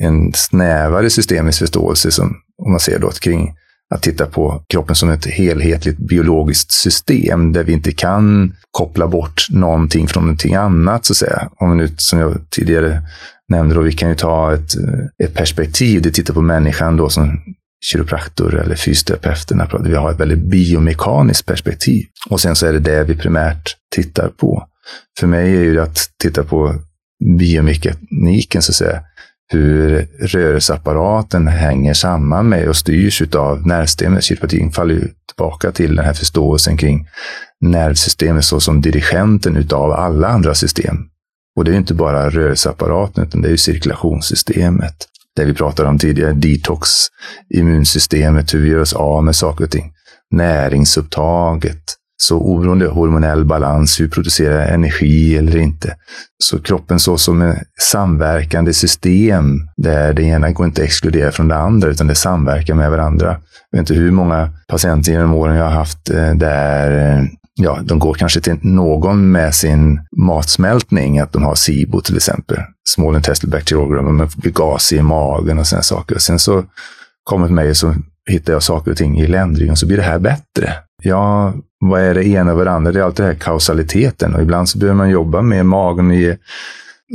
[0.00, 3.54] en snävare systemisk förståelse som, om man ser då kring
[3.94, 9.46] att titta på kroppen som ett helhetligt biologiskt system där vi inte kan koppla bort
[9.50, 11.48] någonting från någonting annat, så att säga.
[11.56, 13.02] Om nu, som jag tidigare
[13.48, 14.74] nämnde, då, vi kan ju ta ett,
[15.24, 17.40] ett perspektiv, vi tittar på människan då som
[17.84, 22.06] kiropraktor eller fysioterapeuterna Vi har ett väldigt biomekaniskt perspektiv.
[22.30, 24.66] Och sen så är det det vi primärt tittar på.
[25.20, 26.74] För mig är ju det att titta på
[27.38, 29.02] biomekaniken, så att säga,
[29.52, 34.24] hur rörelseapparaten hänger samman med och styrs av nervsystemet.
[34.24, 37.08] Kiropratin faller ju tillbaka till den här förståelsen kring
[37.60, 40.96] nervsystemet såsom dirigenten utav alla andra system.
[41.56, 44.94] Och det är inte bara rörelseapparaten, utan det är ju cirkulationssystemet.
[45.36, 46.90] Det vi pratade om tidigare, detox,
[47.54, 49.92] immunsystemet, hur vi gör oss av med saker och ting.
[50.30, 51.82] Näringsupptaget,
[52.24, 55.96] så oberoende hormonell balans, hur producerar energi eller inte.
[56.44, 61.48] Så kroppen så som ett samverkande system där det ena går inte att exkludera från
[61.48, 63.26] det andra, utan det samverkar med varandra.
[63.70, 67.78] Jag vet inte hur många patienter genom åren jag har haft eh, där eh, ja,
[67.82, 72.56] de går kanske till någon med sin matsmältning, att de har SIBO till exempel,
[72.88, 76.14] small intestinal bacterial gram, man blir gasig i magen och sådana saker.
[76.14, 76.64] Och sen så
[77.24, 77.94] kommer till mig och så
[78.30, 80.74] hittar jag saker och ting i ländryggen och så blir det här bättre.
[81.04, 82.92] Ja, vad är det ena och det andra?
[82.92, 86.16] Det är alltid den här kausaliteten och ibland så behöver man jobba med magen och
[86.16, 86.36] ge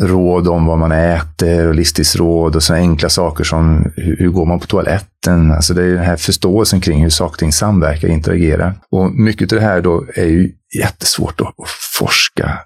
[0.02, 4.46] råd om vad man äter och livsstilsråd och sådana enkla saker som hur, hur, går
[4.46, 5.52] man på toaletten?
[5.52, 8.74] Alltså det är den här förståelsen kring hur saker och ting samverkar och interagerar.
[8.92, 11.54] Och mycket av det här då är ju jättesvårt att
[12.00, 12.58] forska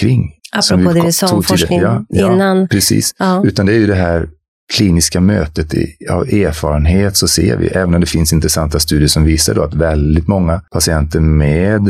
[0.00, 0.32] kring.
[0.52, 2.60] Apropå det vi sa om forskning ja, innan.
[2.60, 3.14] Ja, precis.
[3.18, 3.42] Ja.
[3.44, 4.28] Utan det är ju det här
[4.74, 5.74] kliniska mötet
[6.10, 9.74] av erfarenhet så ser vi, även om det finns intressanta studier som visar då att
[9.74, 11.80] väldigt många patienter med,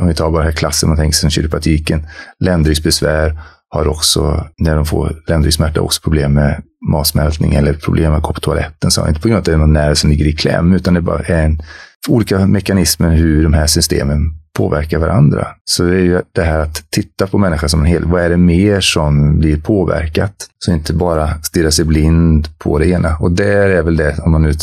[0.00, 2.06] om vi tar bara här klassen, man tänker sig kiropraktiken,
[2.40, 8.24] ländryggsbesvär, har också, när de får ländryggsmärta, också problem med matsmältning eller problem med att
[8.24, 8.90] gå på toaletten.
[8.90, 10.94] Så inte på grund av att det är någon nerv som ligger i kläm, utan
[10.94, 11.62] det är bara en,
[12.08, 15.46] olika mekanismer hur de här systemen påverkar varandra.
[15.64, 18.04] Så det är ju det här att titta på människan som en hel.
[18.04, 20.34] Vad är det mer som blir påverkat?
[20.58, 23.16] Så inte bara stirra sig blind på det ena.
[23.16, 24.54] Och där är väl det, om man nu,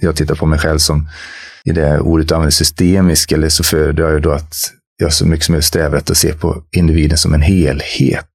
[0.00, 1.08] jag tittar på mig själv som
[1.64, 4.54] i det ordet använder systemisk, eller så föredrar jag då att
[4.96, 8.26] jag så mycket som möjligt strävar efter att se på individen som en helhet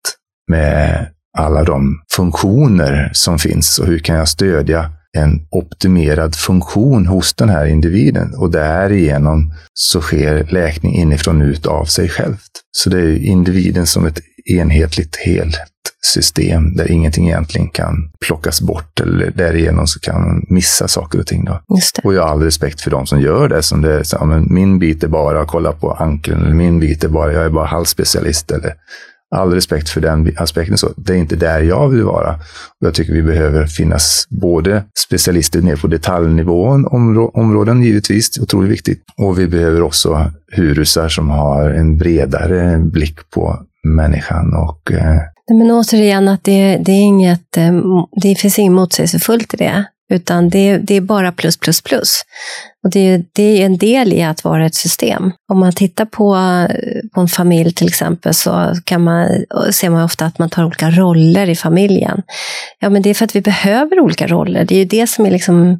[0.51, 7.33] med alla de funktioner som finns och hur kan jag stödja en optimerad funktion hos
[7.33, 12.51] den här individen och därigenom så sker läkning inifrån ut av sig självt.
[12.71, 15.57] Så det är individen som ett enhetligt helt
[16.05, 21.27] system där ingenting egentligen kan plockas bort eller därigenom så kan man missa saker och
[21.27, 21.45] ting.
[21.45, 21.61] Då.
[22.03, 23.61] Och jag har all respekt för de som gör det.
[23.61, 27.03] Som det så, men min bit är bara att kolla på ankeln eller min bit
[27.03, 28.73] är bara, jag är bara halvspecialist eller
[29.35, 30.77] all respekt för den aspekten.
[30.77, 32.39] Så det är inte där jag vill vara.
[32.79, 39.03] Jag tycker vi behöver finnas både specialister ner på detaljnivån, områ områden givetvis, otroligt viktigt.
[39.17, 45.17] Och vi behöver också hurusar som har en bredare blick på människan och eh...
[45.51, 47.73] men återigen, att det, det, är inget, eh,
[48.21, 49.85] det finns inget motsägelsefullt i det.
[50.13, 52.21] Utan det, det är bara plus, plus, plus.
[52.83, 55.31] Och det, det är en del i att vara ett system.
[55.51, 56.37] Om man tittar på,
[57.13, 59.29] på en familj till exempel så kan man,
[59.71, 62.21] ser man ofta att man tar olika roller i familjen.
[62.79, 64.65] Ja, men det är för att vi behöver olika roller.
[64.65, 65.79] Det är ju det som är liksom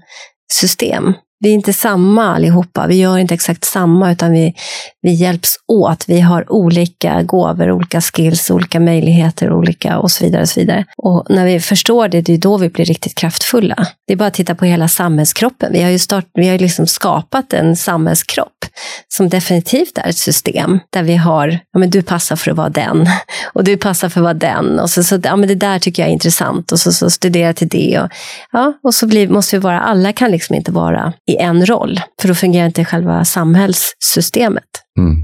[0.54, 2.88] system vi är inte samma allihopa.
[2.88, 4.54] Vi gör inte exakt samma, utan vi,
[5.02, 6.04] vi hjälps åt.
[6.08, 10.42] Vi har olika gåvor, olika skills, olika möjligheter, olika och så vidare.
[10.42, 10.86] Och så vidare.
[10.98, 13.88] Och när vi förstår det, det är då vi blir riktigt kraftfulla.
[14.08, 15.74] Det är bara att titta på hela samhällskroppen.
[15.74, 18.66] Vi har ju start, vi har liksom skapat en samhällskropp
[19.08, 22.70] som definitivt är ett system där vi har, ja men du passar för att vara
[22.70, 23.08] den
[23.54, 24.80] och du passar för att vara den.
[24.80, 27.54] Och så, så ja men det där tycker jag är intressant och så, så studera
[27.54, 28.00] till det.
[28.00, 28.10] Och,
[28.52, 32.00] ja, och så blir, måste vi vara, alla kan liksom inte vara i en roll,
[32.22, 34.64] för då fungerar inte själva samhällssystemet.
[35.00, 35.18] Mm.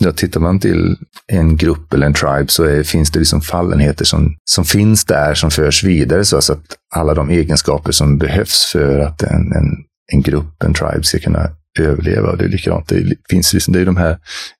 [0.00, 4.04] Ja, tittar man till en grupp eller en tribe så är, finns det liksom fallenheter
[4.04, 8.72] som, som finns där, som förs vidare så alltså att alla de egenskaper som behövs
[8.72, 12.36] för att en, en, en grupp, en tribe ska kunna överleva.
[12.36, 12.88] Det är likadant.
[12.88, 14.18] Det finns liksom, det är de här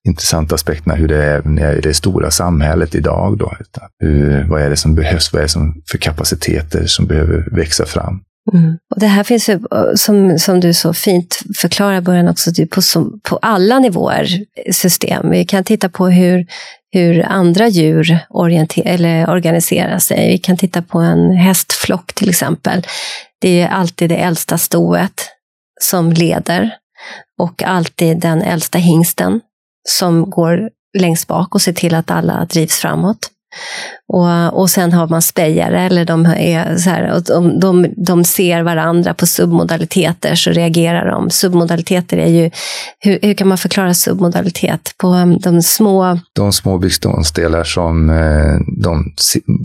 [0.08, 3.38] intressanta aspekterna hur det är i det stora samhället idag.
[3.38, 3.52] Då.
[3.98, 5.32] Hur, vad är det som behövs?
[5.32, 8.20] Vad är det som, för kapaciteter som behöver växa fram?
[8.52, 8.78] Mm.
[8.94, 9.60] Och det här finns ju,
[9.96, 14.26] som, som du så fint förklarar i början också, på, som, på alla nivåer
[14.72, 15.30] system.
[15.30, 16.46] Vi kan titta på hur,
[16.92, 20.28] hur andra djur orienter, eller organiserar sig.
[20.28, 22.86] Vi kan titta på en hästflock till exempel.
[23.40, 25.28] Det är alltid det äldsta stoet
[25.80, 26.74] som leder
[27.38, 29.40] och alltid den äldsta hingsten
[29.88, 33.30] som går längst bak och ser till att alla drivs framåt.
[34.08, 38.24] Och, och sen har man spejare, eller de, är så här, och de, de, de
[38.24, 41.30] ser varandra på submodaliteter, så reagerar de.
[41.30, 42.50] Submodaliteter är ju,
[42.98, 44.94] hur, hur kan man förklara submodalitet?
[44.96, 46.18] På um, de små...
[46.32, 49.14] De små beståndsdelar som, eh, de,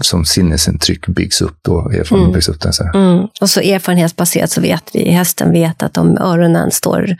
[0.02, 2.34] som sinnesintryck byggs upp och erfarenhet mm.
[2.34, 2.62] byggs upp.
[2.62, 3.28] Den, så mm.
[3.42, 7.16] Och så erfarenhetsbaserat så vet vi, hästen vet att om öronen står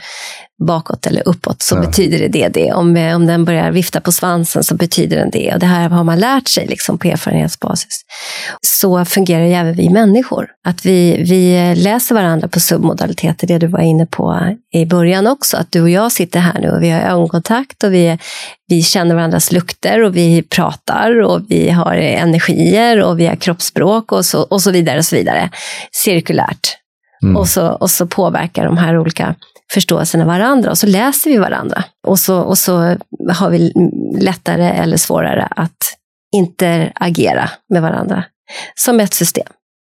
[0.66, 1.82] bakåt eller uppåt så ja.
[1.82, 2.48] betyder det det.
[2.48, 2.74] det.
[2.74, 5.54] Om, om den börjar vifta på svansen så betyder den det.
[5.54, 8.02] Och det här har man lärt sig liksom på erfarenhetsbasis.
[8.62, 10.48] Så fungerar ju även vi människor.
[10.68, 15.58] Att vi, vi läser varandra på submodaliteter, det du var inne på i början också.
[15.58, 18.18] Att du och jag sitter här nu och vi har ögonkontakt och vi,
[18.68, 24.12] vi känner varandras lukter och vi pratar och vi har energier och vi har kroppsspråk
[24.12, 24.98] och så, och så vidare.
[24.98, 25.50] och så vidare.
[25.92, 26.78] Cirkulärt.
[27.24, 27.38] Mm.
[27.38, 29.36] Och, så, och så påverkar de här olika
[29.74, 31.84] förståelsen av varandra och så läser vi varandra.
[32.08, 32.98] Och så, och så
[33.34, 33.74] har vi
[34.20, 35.78] lättare eller svårare att
[36.36, 38.24] interagera med varandra
[38.76, 39.48] som ett system.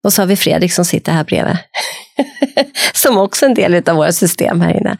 [0.05, 1.57] Och så har vi Fredrik som sitter här bredvid.
[2.95, 4.97] som också är en del av våra system här inne.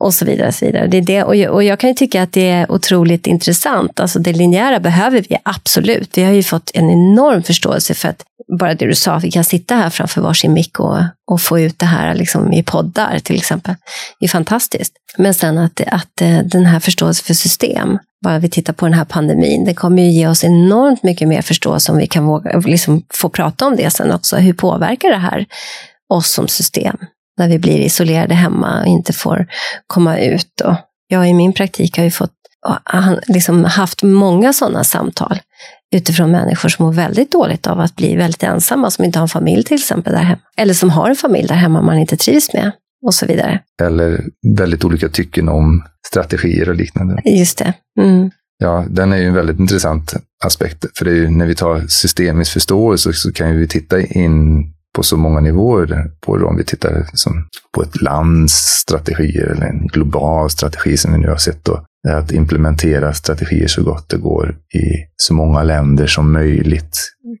[0.00, 0.48] Och så vidare.
[0.48, 0.86] Och, så vidare.
[0.86, 1.24] Det är det.
[1.24, 4.00] Och, jag, och jag kan tycka att det är otroligt intressant.
[4.00, 6.18] Alltså det linjära behöver vi absolut.
[6.18, 8.24] Vi har ju fått en enorm förståelse för att
[8.58, 10.98] bara det du sa, vi kan sitta här framför varsin mick och,
[11.30, 13.74] och få ut det här liksom i poddar till exempel.
[14.20, 14.92] Det är fantastiskt.
[15.18, 18.94] Men sen att, att eh, den här förståelsen för system, bara vi tittar på den
[18.94, 22.58] här pandemin, det kommer ju ge oss enormt mycket mer förståelse om vi kan våga,
[22.58, 24.36] liksom få prata om det sen också.
[24.36, 25.46] Hur påverkar det här
[26.08, 26.96] oss som system?
[27.40, 29.46] När vi blir isolerade hemma och inte får
[29.86, 30.60] komma ut.
[30.64, 30.74] Och
[31.08, 32.32] jag i min praktik har ju fått
[33.26, 35.38] liksom haft många sådana samtal
[35.94, 39.28] utifrån människor som mår väldigt dåligt av att bli väldigt ensamma, som inte har en
[39.28, 40.40] familj till exempel där hemma.
[40.56, 42.72] Eller som har en familj där hemma man inte trivs med
[43.06, 43.60] och så vidare.
[43.82, 44.24] Eller
[44.56, 47.22] väldigt olika tycken om strategier och liknande.
[47.24, 47.72] Just det.
[48.00, 48.30] Mm.
[48.58, 50.84] Ja, den är ju en väldigt intressant aspekt.
[50.98, 54.64] För det är ju, när vi tar systemisk förståelse så kan vi titta in
[54.96, 56.44] på så många nivåer på det.
[56.44, 61.28] Om vi tittar liksom på ett lands strategier eller en global strategi som vi nu
[61.28, 61.64] har sett.
[61.64, 66.98] Då, att implementera strategier så gott det går i så många länder som möjligt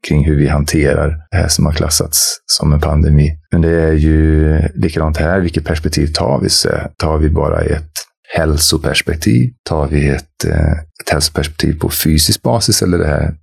[0.08, 3.38] kring hur vi hanterar det här som har klassats som en pandemi.
[3.52, 6.48] Men det är ju likadant här, vilket perspektiv tar vi?
[6.48, 7.90] Så tar vi bara ett
[8.36, 9.50] hälsoperspektiv?
[9.68, 13.34] Tar vi ett, eh, ett hälsoperspektiv på fysisk basis eller det här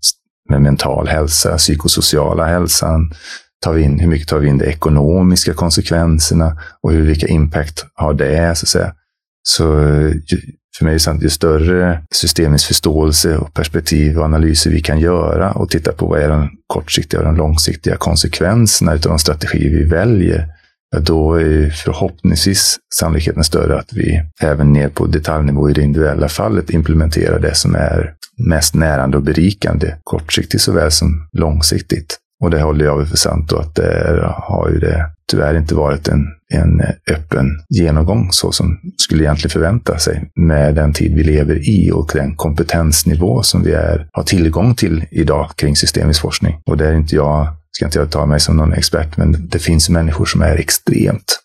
[0.50, 3.12] med mental hälsa, psykosociala hälsan?
[3.64, 7.86] Tar vi in, hur mycket tar vi in de ekonomiska konsekvenserna och hur, vilka impact
[7.94, 8.58] har det?
[8.58, 8.94] Så att säga.
[9.44, 9.64] Så
[10.78, 15.52] för mig är det ju större systemisk förståelse och perspektiv och analyser vi kan göra
[15.52, 19.84] och titta på vad är de kortsiktiga och de långsiktiga konsekvenserna av de strategier vi
[19.84, 20.48] väljer,
[20.92, 26.30] ja, då är förhoppningsvis sannolikheten större att vi även ner på detaljnivå i det individuella
[26.30, 32.18] fallet implementerar det som är mest närande och berikande, kortsiktigt såväl som långsiktigt.
[32.44, 36.08] Och det håller jag för sant och att det har ju det tyvärr inte varit
[36.08, 41.70] en, en öppen genomgång så som skulle egentligen förvänta sig med den tid vi lever
[41.70, 46.62] i och den kompetensnivå som vi är, har tillgång till idag kring systemisk forskning.
[46.66, 49.60] Och där är inte jag, ska inte jag ta mig som någon expert, men det
[49.60, 51.40] finns människor som är extremt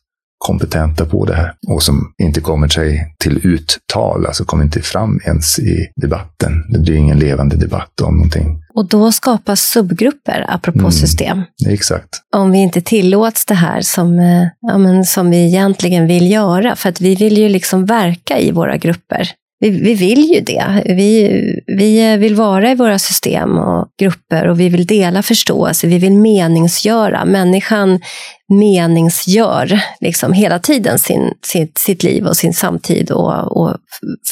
[0.47, 5.21] kompetenta på det här och som inte kommer sig till uttal, alltså kommer inte fram
[5.25, 6.53] ens i debatten.
[6.73, 8.59] Det blir ingen levande debatt om någonting.
[8.75, 11.43] Och då skapas subgrupper, apropå mm, system.
[11.69, 12.09] Exakt.
[12.37, 16.77] Om vi inte tillåts det här som, eh, ja, men, som vi egentligen vill göra,
[16.77, 19.29] för att vi vill ju liksom verka i våra grupper
[19.63, 20.83] vi, vi vill ju det.
[20.85, 25.87] Vi, vi vill vara i våra system och grupper och vi vill dela förståelse.
[25.87, 27.25] Vi vill meningsgöra.
[27.25, 28.01] Människan
[28.59, 33.77] meningsgör liksom hela tiden sin, sitt, sitt liv och sin samtid och, och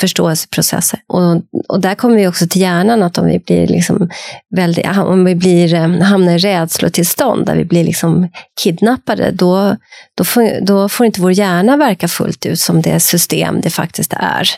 [0.01, 1.01] förståelseprocesser.
[1.09, 4.11] Och, och där kommer vi också till hjärnan, att om vi blir liksom
[4.57, 8.29] väldigt, om vi blir, eh, hamnar i rädslotillstånd, där vi blir liksom
[8.63, 9.77] kidnappade, då,
[10.17, 14.13] då, får, då får inte vår hjärna verka fullt ut som det system det faktiskt
[14.13, 14.49] är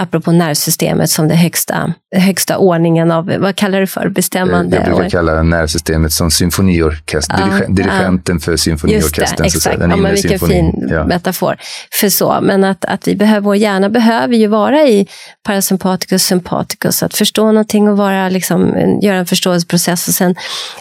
[0.00, 4.76] apropå nervsystemet som det högsta, högsta ordningen av, vad kallar du för, bestämmande?
[4.76, 8.40] Jag brukar kalla nervsystemet som symfoniorkester, ja, dirigenten ja.
[8.40, 8.56] för
[9.02, 9.44] symfoniorkestern.
[9.44, 9.90] Just det, exakt.
[9.90, 11.04] Ja, men vilken fin ja.
[11.04, 11.56] metafor.
[12.00, 15.06] För så, men att, att vi behöver, vår hjärna behöver ju vara i
[15.46, 20.34] parasympaticus, sympaticus, att förstå någonting och vara, liksom, göra en förståelseprocess och sen,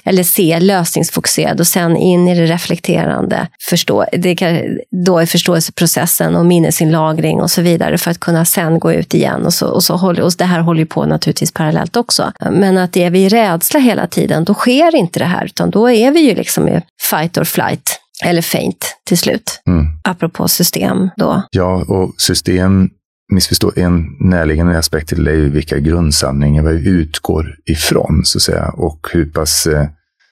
[0.03, 4.59] eller se lösningsfokuserad och sen in i det reflekterande, förstå, det kan,
[5.05, 9.45] då är förståelseprocessen och minnesinlagring och så vidare för att kunna sen gå ut igen
[9.45, 12.31] och så, och så håller, och det här håller ju på naturligtvis parallellt också.
[12.51, 15.89] Men att är vi i rädsla hela tiden, då sker inte det här, utan då
[15.89, 19.61] är vi ju liksom i fight or flight eller faint till slut.
[19.67, 19.85] Mm.
[20.03, 21.43] Apropå system då.
[21.51, 22.89] Ja, och system
[23.33, 28.41] missförstå en närliggande aspekt till det är ju vilka grundsanningar vi utgår ifrån, så att
[28.41, 29.87] säga, och hur pass eh,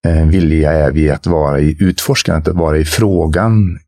[0.08, 3.80] eh villiga är vi att vara i utforskandet, att vara i frågan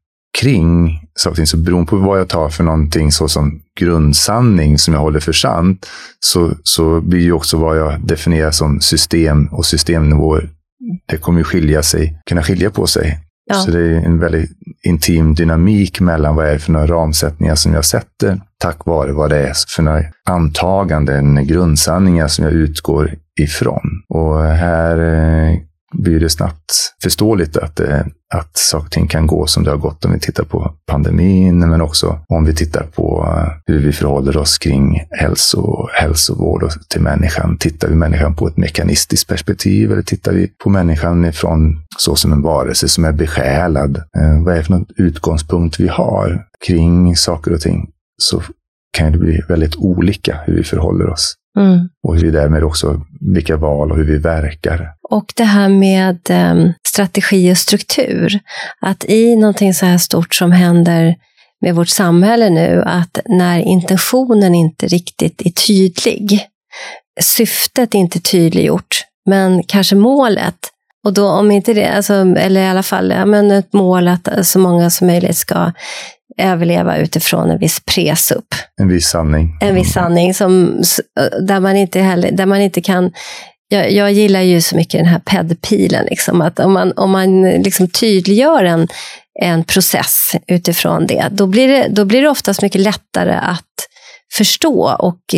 [0.41, 1.47] kring saker och ting.
[1.47, 5.33] Så beroende på vad jag tar för någonting så som grundsanning som jag håller för
[5.33, 5.89] sant,
[6.19, 10.49] så, så blir ju också vad jag definierar som system och systemnivåer,
[11.05, 13.19] det kommer ju skilja sig, kunna skilja på sig.
[13.45, 13.55] Ja.
[13.55, 14.51] Så det är en väldigt
[14.83, 19.29] intim dynamik mellan vad det är för några ramsättningar som jag sätter tack vare vad
[19.29, 24.03] det är för några antaganden, grundsanningar som jag utgår ifrån.
[24.09, 25.57] Och här eh,
[25.93, 28.01] blir det snabbt förståeligt att, eh,
[28.33, 31.59] att saker och ting kan gå som det har gått om vi tittar på pandemin,
[31.59, 36.71] men också om vi tittar på eh, hur vi förhåller oss kring hälso, hälsovård och
[36.89, 37.57] till människan.
[37.57, 42.33] Tittar vi människan på ett mekanistiskt perspektiv eller tittar vi på människan ifrån så som
[42.33, 43.97] en varelse som är besjälad?
[43.97, 47.89] Eh, vad är det för någon utgångspunkt vi har kring saker och ting?
[48.17, 48.41] Så
[48.97, 51.35] kan det bli väldigt olika hur vi förhåller oss.
[51.57, 51.89] Mm.
[52.03, 53.01] Och hur vi därmed också,
[53.33, 54.91] vilka val och hur vi verkar.
[55.09, 58.39] Och det här med um, strategi och struktur.
[58.81, 61.15] Att i någonting så här stort som händer
[61.61, 66.39] med vårt samhälle nu, att när intentionen inte riktigt är tydlig,
[67.21, 70.55] syftet inte tydliggjort, men kanske målet,
[71.05, 74.47] och då om inte det, alltså, eller i alla fall ja, men ett mål att
[74.47, 75.71] så många som möjligt ska
[76.37, 78.55] överleva utifrån en viss presupp.
[78.81, 79.57] En viss sanning.
[79.61, 80.81] En viss sanning som,
[81.41, 83.11] där, man inte heller, där man inte kan
[83.67, 87.41] jag, jag gillar ju så mycket den här pedpilen, liksom, att om man, om man
[87.41, 88.87] liksom tydliggör en,
[89.41, 93.73] en process utifrån det, då blir det, då blir det oftast mycket lättare att
[94.33, 95.35] förstå och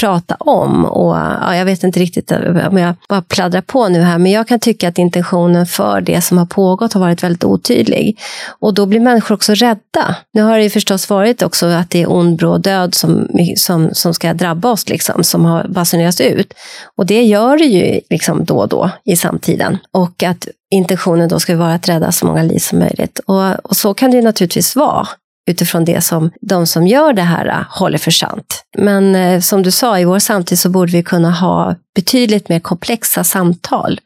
[0.00, 0.84] prata om.
[0.84, 4.32] Och ja, Jag vet inte riktigt eh, om jag bara pladdrar på nu här, men
[4.32, 8.18] jag kan tycka att intentionen för det som har pågått har varit väldigt otydlig.
[8.60, 10.16] Och då blir människor också rädda.
[10.32, 13.90] Nu har det ju förstås varit också att det är ond, bråd död som, som,
[13.92, 16.54] som ska drabba oss, liksom, som har basunerats ut.
[16.96, 19.78] Och det gör det ju liksom då och då i samtiden.
[19.92, 23.18] Och att intentionen då ska vara att rädda så många liv som möjligt.
[23.26, 25.08] Och, och så kan det ju naturligtvis vara
[25.46, 28.64] utifrån det som de som gör det här äh, håller för sant.
[28.78, 32.60] Men eh, som du sa, i vår samtid så borde vi kunna ha betydligt mer
[32.60, 34.00] komplexa samtal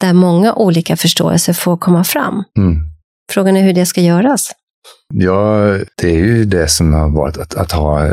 [0.00, 2.44] där många olika förståelser får komma fram.
[2.58, 2.76] Mm.
[3.32, 4.52] Frågan är hur det ska göras.
[5.14, 8.12] Ja, det är ju det som har varit att, att ha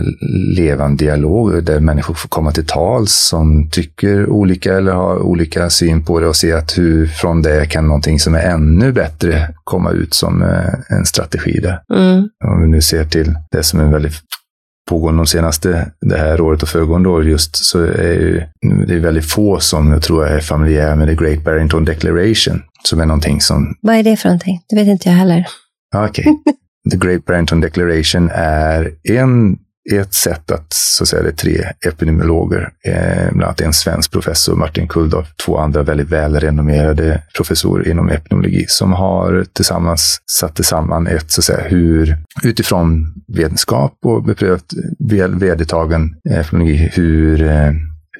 [0.57, 6.05] levande dialog där människor får komma till tals som tycker olika eller har olika syn
[6.05, 9.91] på det och se att hur från det kan någonting som är ännu bättre komma
[9.91, 11.80] ut som eh, en strategi där.
[11.93, 12.30] Mm.
[12.45, 14.22] Om vi nu ser till det som är väldigt
[14.89, 18.43] pågående de senaste, det här året och föregående år just, så är ju,
[18.88, 22.99] det är väldigt få som jag tror är familjära med The Great Barrington Declaration, som
[22.99, 23.76] är någonting som...
[23.82, 24.61] Vad är det för någonting?
[24.70, 25.45] Det vet inte jag heller.
[25.95, 26.25] Ah, okej.
[26.27, 26.53] Okay.
[26.91, 29.57] The Great Barrington Declaration är en,
[29.91, 34.11] ett sätt att, så att säga, det är tre epidemiologer, eh, bland annat en svensk
[34.11, 41.07] professor, Martin Kulldorff, två andra väldigt välrenommerade professorer inom epidemiologi, som har tillsammans satt samman
[41.07, 44.65] ett, så att säga, hur utifrån vetenskap och beprövat
[45.29, 47.71] vedertagen eh, epidemiologi, hur eh,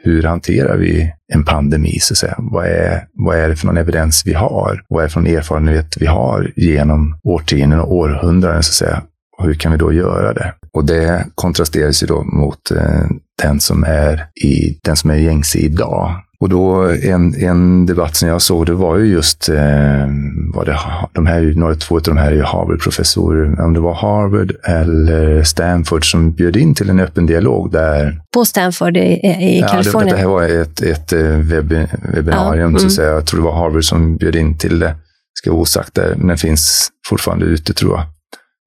[0.04, 2.36] hur hanterar vi en pandemi, så att säga?
[2.38, 4.82] Vad är, vad är det för någon evidens vi har?
[4.88, 9.04] Vad är det för någon erfarenhet vi har genom årtionden och århundraden, så att säga?
[9.44, 10.54] Hur kan vi då göra det?
[10.74, 13.06] Och det kontrasteras ju då mot eh,
[13.44, 16.16] den som är i den som är gängse idag.
[16.42, 20.08] Och då en, en debatt som jag såg, det var ju just, eh,
[20.54, 20.80] var det,
[21.14, 25.44] de här, några, två av de här är ju Harvard-professorer, om det var Harvard eller
[25.44, 28.22] Stanford som bjöd in till en öppen dialog där.
[28.34, 29.94] På Stanford i, i Kalifornien?
[29.94, 31.74] Ja, det, det här var ett, ett eh, webb,
[32.14, 32.90] webbinarium, ja, mm.
[32.90, 34.96] så jag tror det var Harvard som bjöd in till det.
[35.34, 38.04] Ska vara osagt där, men den finns fortfarande ute tror jag.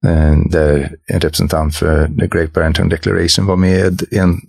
[0.07, 4.41] Eh, där en representant för eh, The Great Barrington Declaration var med, en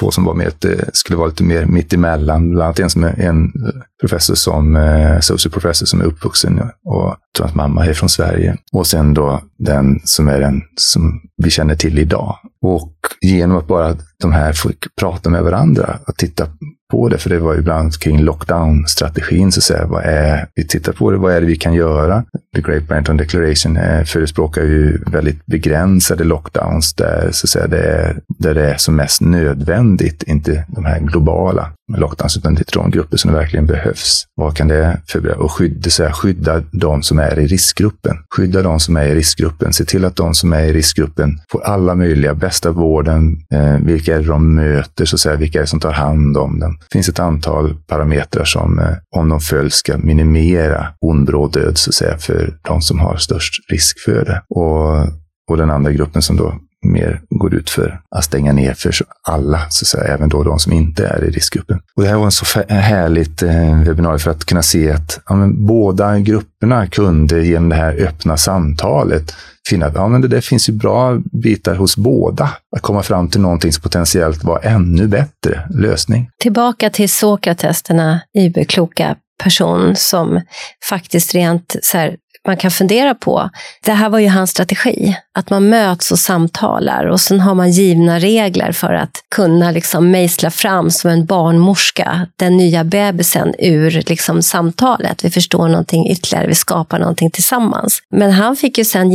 [0.00, 2.50] två som var med, eh, skulle vara lite mer mittemellan.
[2.50, 4.78] Bland annat en som är en eh, professor som,
[5.20, 8.56] social professor som är uppvuxen och tror att mamma är från Sverige.
[8.72, 12.38] Och sen då den som är den som vi känner till idag.
[12.62, 16.46] Och genom att bara de här fick prata med varandra och titta
[16.92, 19.86] på det, för det var ju ibland kring lockdown-strategin, så att säga.
[19.86, 22.24] Vad är, vi tittar på det, vad är det vi kan göra?
[22.56, 27.82] The Great Barrington Declaration eh, förespråkar ju väldigt begränsade lockdowns där, så att säga, det
[27.82, 32.90] är, där det är som mest nödvändigt, inte de här globala lockdowns, utan till de
[32.90, 34.24] grupper som verkligen behövs.
[34.34, 35.38] Vad kan det förbereda?
[35.38, 38.16] och skydda, säga, skydda de som är i riskgruppen?
[38.36, 39.72] Skydda de som är i riskgruppen.
[39.72, 43.36] Se till att de som är i riskgruppen får alla möjliga, bästa vården.
[43.54, 46.36] Eh, vilka är det de möter, så att säga, vilka är det som tar hand
[46.36, 46.78] om dem?
[46.80, 51.78] Det finns ett antal parametrar som, eh, om de följs, ska minimera ond bråd död,
[51.78, 54.42] så att säga, för de som har störst risk för det.
[54.48, 55.08] Och,
[55.50, 59.60] och den andra gruppen som då mer går ut för att stänga ner för alla,
[59.68, 61.80] så att säga, även då de som inte är i riskgruppen.
[61.96, 65.34] Och det här var en så härligt eh, webbinarium för att kunna se att ja,
[65.34, 69.34] men, båda grupperna kunde genom det här öppna samtalet
[69.68, 72.50] finna att ja, men det där finns ju bra bitar hos båda.
[72.76, 76.30] Att komma fram till någonting som potentiellt var ännu bättre lösning.
[76.40, 78.20] Tillbaka till Sokrates, denna
[78.68, 80.40] kloka person som
[80.88, 82.16] faktiskt rent så här,
[82.46, 83.50] man kan fundera på.
[83.84, 87.70] Det här var ju hans strategi, att man möts och samtalar och sen har man
[87.70, 94.02] givna regler för att kunna liksom mejsla fram som en barnmorska den nya bebisen ur
[94.06, 95.24] liksom samtalet.
[95.24, 98.02] Vi förstår någonting ytterligare, vi skapar någonting tillsammans.
[98.10, 99.10] Men han fick ju sen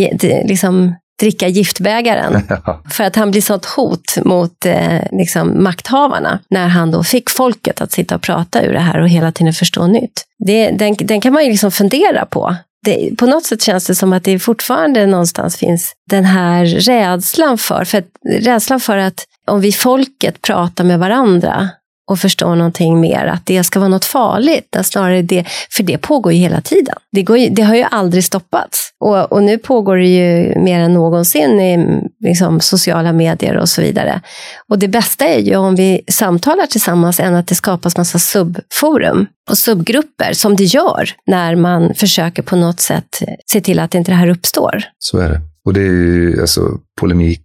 [0.45, 2.41] liksom dricka giftbägaren.
[2.91, 7.81] För att han blir sånt hot mot eh, liksom, makthavarna när han då fick folket
[7.81, 10.23] att sitta och prata ur det här och hela tiden förstå nytt.
[10.45, 12.55] Det, den, den kan man ju liksom fundera på
[12.87, 17.57] det, på något sätt känns det som att det fortfarande någonstans finns den här rädslan
[17.57, 18.07] för, för att,
[18.39, 21.69] rädslan för att om vi folket pratar med varandra
[22.07, 24.75] och förstår någonting mer, att det ska vara något farligt.
[24.75, 26.95] Att snarare det, för det pågår ju hela tiden.
[27.11, 28.89] Det, går ju, det har ju aldrig stoppats.
[28.99, 33.81] Och, och, nu pågår det ju mer än någonsin i liksom, sociala medier och så
[33.81, 34.21] vidare.
[34.69, 39.25] Och det bästa är ju om vi samtalar tillsammans än att det skapas massa subforum
[39.49, 44.11] och subgrupper, som det gör när man försöker på något sätt se till att inte
[44.11, 44.83] det här uppstår.
[44.99, 45.41] Så är det.
[45.65, 46.61] Och det är ju alltså
[46.99, 47.41] polemik,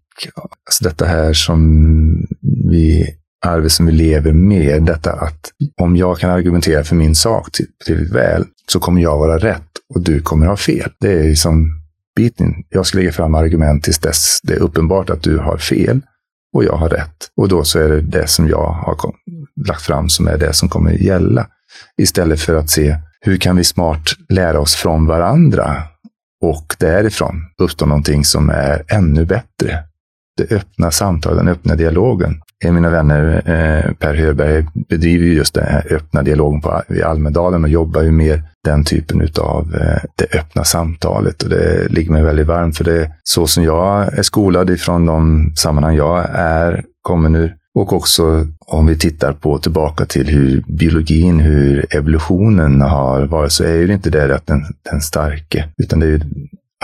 [0.66, 1.58] alltså detta här som
[2.70, 7.48] vi arvet som vi lever med, detta att om jag kan argumentera för min sak
[7.52, 10.90] tillräckligt väl, så kommer jag vara rätt och du kommer ha fel.
[11.00, 11.82] Det är som
[12.16, 12.54] biten.
[12.68, 16.00] Jag ska lägga fram argument tills dess det är uppenbart att du har fel
[16.52, 17.16] och jag har rätt.
[17.36, 18.96] Och då så är det det som jag har
[19.66, 21.46] lagt fram som är det som kommer gälla.
[21.96, 25.82] Istället för att se hur kan vi smart lära oss från varandra
[26.42, 29.84] och därifrån uppstå någonting som är ännu bättre.
[30.36, 35.64] Det öppna samtalet, den öppna dialogen Eh, mina vänner, eh, Per Hörberg bedriver just den
[35.64, 40.38] här öppna dialogen på, i Almedalen och jobbar ju med den typen av eh, det
[40.38, 41.42] öppna samtalet.
[41.42, 45.06] Och det ligger mig väldigt varmt för det är så som jag är skolad ifrån
[45.06, 47.52] de sammanhang jag är, kommer nu.
[47.74, 53.64] Och också om vi tittar på tillbaka till hur biologin, hur evolutionen har varit, så
[53.64, 56.20] är ju inte det att den, den starke, utan det är ju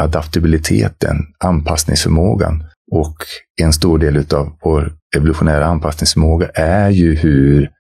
[0.01, 2.65] adaptabiliteten, anpassningsförmågan.
[2.91, 3.17] Och
[3.63, 7.71] en stor del av vår evolutionära anpassningsförmåga är ju hur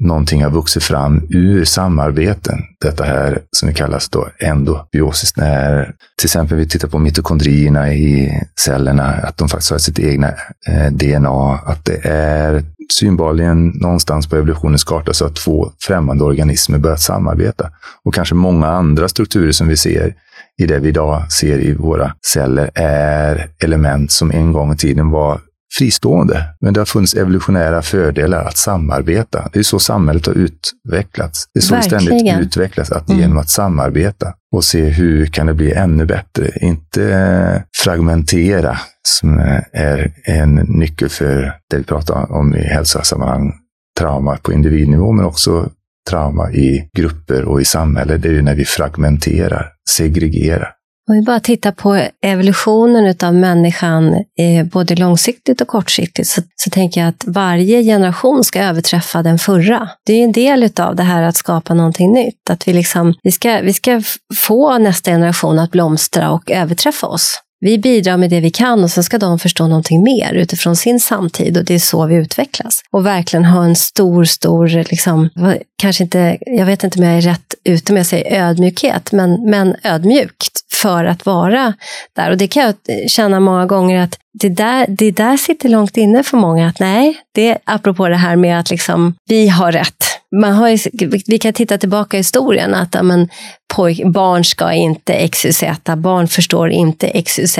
[0.00, 2.58] någonting har vuxit fram ur samarbeten.
[2.80, 5.36] Detta här som vi kallas då endobiosis.
[5.36, 10.28] När till exempel vi tittar på mitokondrierna i cellerna, att de faktiskt har sitt egna
[10.68, 11.58] eh, DNA.
[11.66, 17.70] Att det är synbarligen någonstans på evolutionens karta så att två främmande organismer börjat samarbeta.
[18.04, 20.14] Och kanske många andra strukturer som vi ser
[20.58, 25.10] i det vi idag ser i våra celler är element som en gång i tiden
[25.10, 25.40] var
[25.78, 26.44] fristående.
[26.60, 29.48] Men det har funnits evolutionära fördelar att samarbeta.
[29.52, 31.44] Det är så samhället har utvecklats.
[31.54, 32.02] Det är så Verkligen.
[32.02, 33.20] ständigt utvecklas, att mm.
[33.20, 36.50] genom att samarbeta och se hur kan det bli ännu bättre.
[36.60, 39.38] Inte fragmentera, som
[39.72, 43.52] är en nyckel för det vi pratar om i hälsosammanhang.
[43.98, 45.70] trauma på individnivå, men också
[46.10, 50.73] trauma i grupper och i samhället, det är ju när vi fragmenterar, segregerar.
[51.08, 56.70] Om vi bara tittar på evolutionen av människan, eh, både långsiktigt och kortsiktigt, så, så
[56.70, 59.88] tänker jag att varje generation ska överträffa den förra.
[60.06, 62.50] Det är en del av det här att skapa någonting nytt.
[62.50, 64.02] Att vi, liksom, vi, ska, vi ska
[64.34, 67.40] få nästa generation att blomstra och överträffa oss.
[67.60, 71.00] Vi bidrar med det vi kan och sen ska de förstå någonting mer utifrån sin
[71.00, 72.80] samtid och det är så vi utvecklas.
[72.92, 75.30] Och verkligen ha en stor, stor, liksom,
[75.78, 79.50] kanske inte, jag vet inte om jag är rätt ute med att säga ödmjukhet, men,
[79.50, 81.74] men ödmjukt för att vara
[82.16, 82.30] där.
[82.30, 85.96] Och det kan jag eh, känna många gånger att det där, det där sitter långt
[85.96, 90.04] inne för många, att nej, det apropå det här med att liksom, vi har rätt.
[90.40, 90.78] Man har ju,
[91.26, 93.28] vi kan titta tillbaka i historien, att amen,
[93.74, 95.62] pojk, barn ska inte XYZ,
[95.96, 97.58] barn förstår inte XYZ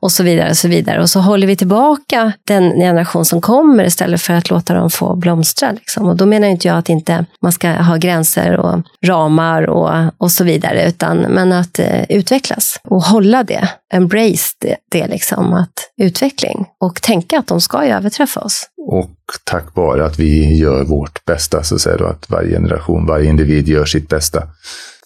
[0.00, 0.50] och så vidare.
[0.50, 1.02] Och så vidare.
[1.02, 5.16] Och så håller vi tillbaka den generation som kommer istället för att låta dem få
[5.16, 5.72] blomstra.
[5.72, 6.08] Liksom.
[6.08, 10.32] Och då menar inte jag att inte man ska ha gränser och ramar och, och
[10.32, 15.72] så vidare, utan men att eh, utvecklas och hålla det, embrace det, det liksom, att
[15.96, 18.68] utveckling och tänka att de ska ju överträffa oss.
[18.86, 19.10] Och
[19.44, 23.68] tack vare att vi gör vårt bästa, så säger du att varje generation, varje individ
[23.68, 24.42] gör sitt bästa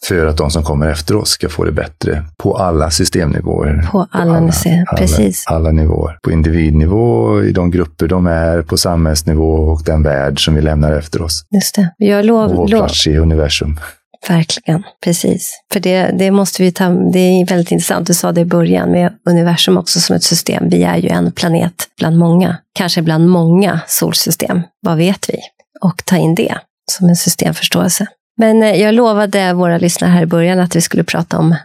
[0.05, 3.88] för att de som kommer efter oss ska få det bättre på alla systemnivåer.
[3.92, 4.53] På alla, alla,
[4.96, 5.44] precis.
[5.46, 6.18] Alla, alla nivåer.
[6.22, 10.92] På individnivå, i de grupper de är, på samhällsnivå och den värld som vi lämnar
[10.92, 11.44] efter oss.
[11.55, 11.94] Just det.
[11.96, 12.78] Jag lov, och vår lov.
[12.78, 13.80] plats i universum.
[14.28, 15.62] Verkligen, precis.
[15.72, 18.90] För det, det måste vi ta, det är väldigt intressant, du sa det i början
[18.90, 20.68] med universum också som ett system.
[20.68, 25.38] Vi är ju en planet bland många, kanske bland många solsystem, vad vet vi?
[25.80, 26.55] Och ta in det
[26.90, 28.07] som en systemförståelse.
[28.39, 31.57] Men eh, jag lovade våra lyssnare här i början att vi skulle prata om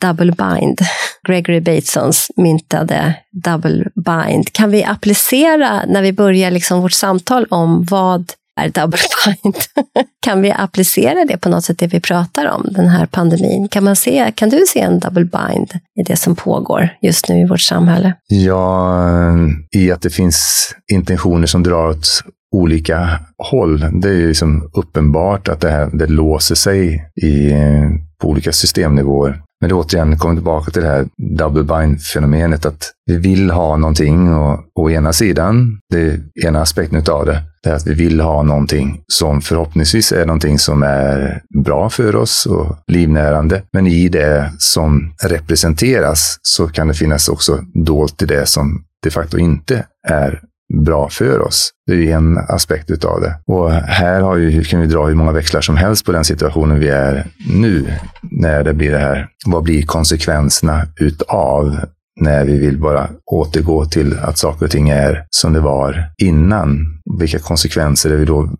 [0.00, 0.80] double bind.
[1.28, 3.14] Gregory Batesons myntade
[3.44, 4.52] double bind.
[4.52, 8.98] Kan vi applicera, när vi börjar liksom vårt samtal om vad är double
[9.42, 9.56] bind?
[10.20, 13.68] kan vi applicera det på något sätt, det vi pratar om, den här pandemin?
[13.68, 17.40] Kan, man se, kan du se en double bind i det som pågår just nu
[17.40, 18.14] i vårt samhälle?
[18.28, 22.06] Ja, eh, i att det finns intentioner som drar åt
[22.52, 24.00] olika håll.
[24.00, 27.52] Det är liksom uppenbart att det, här, det låser sig i,
[28.20, 29.42] på olika systemnivåer.
[29.60, 34.34] Men det återigen kommer tillbaka till det här double bind-fenomenet, att vi vill ha någonting
[34.34, 38.42] och å ena sidan, det ena aspekten av det, det är att vi vill ha
[38.42, 43.62] någonting som förhoppningsvis är någonting som är bra för oss och livnärande.
[43.72, 49.10] Men i det som representeras så kan det finnas också dolt i det som de
[49.10, 50.40] facto inte är
[50.84, 51.70] bra för oss.
[51.86, 53.52] Det är en aspekt utav det.
[53.52, 56.80] Och här har ju, kan vi dra hur många växlar som helst på den situationen
[56.80, 57.86] vi är nu.
[58.22, 61.76] När det blir det här, vad blir konsekvenserna utav
[62.20, 67.00] när vi vill bara återgå till att saker och ting är som det var innan.
[67.18, 68.50] Vilka konsekvenser är vi då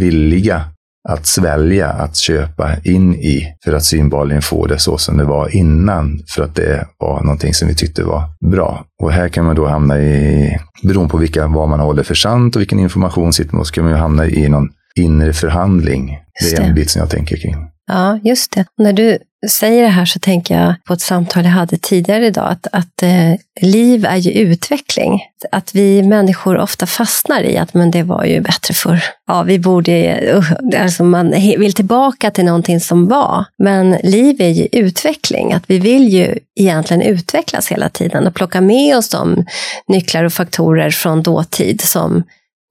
[0.00, 0.64] villiga
[1.08, 5.56] att svälja, att köpa in i för att synbarligen få det så som det var
[5.56, 8.84] innan, för att det var någonting som vi tyckte var bra.
[9.02, 12.56] Och här kan man då hamna i, beroende på vilka, vad man håller för sant
[12.56, 16.18] och vilken information sitter med, så kan man ju hamna i någon inre förhandling.
[16.40, 17.56] Det är en bit som jag tänker kring.
[17.86, 18.64] Ja, just det.
[18.78, 19.18] när du
[19.50, 23.02] säger det här så tänker jag på ett samtal jag hade tidigare idag, att, att
[23.02, 25.20] eh, liv är ju utveckling.
[25.52, 29.04] Att vi människor ofta fastnar i att men det var ju bättre förr.
[29.26, 33.44] Ja, vi borde, uh, alltså man vill tillbaka till någonting som var.
[33.58, 38.60] Men liv är ju utveckling, att vi vill ju egentligen utvecklas hela tiden och plocka
[38.60, 39.46] med oss de
[39.88, 42.22] nycklar och faktorer från dåtid som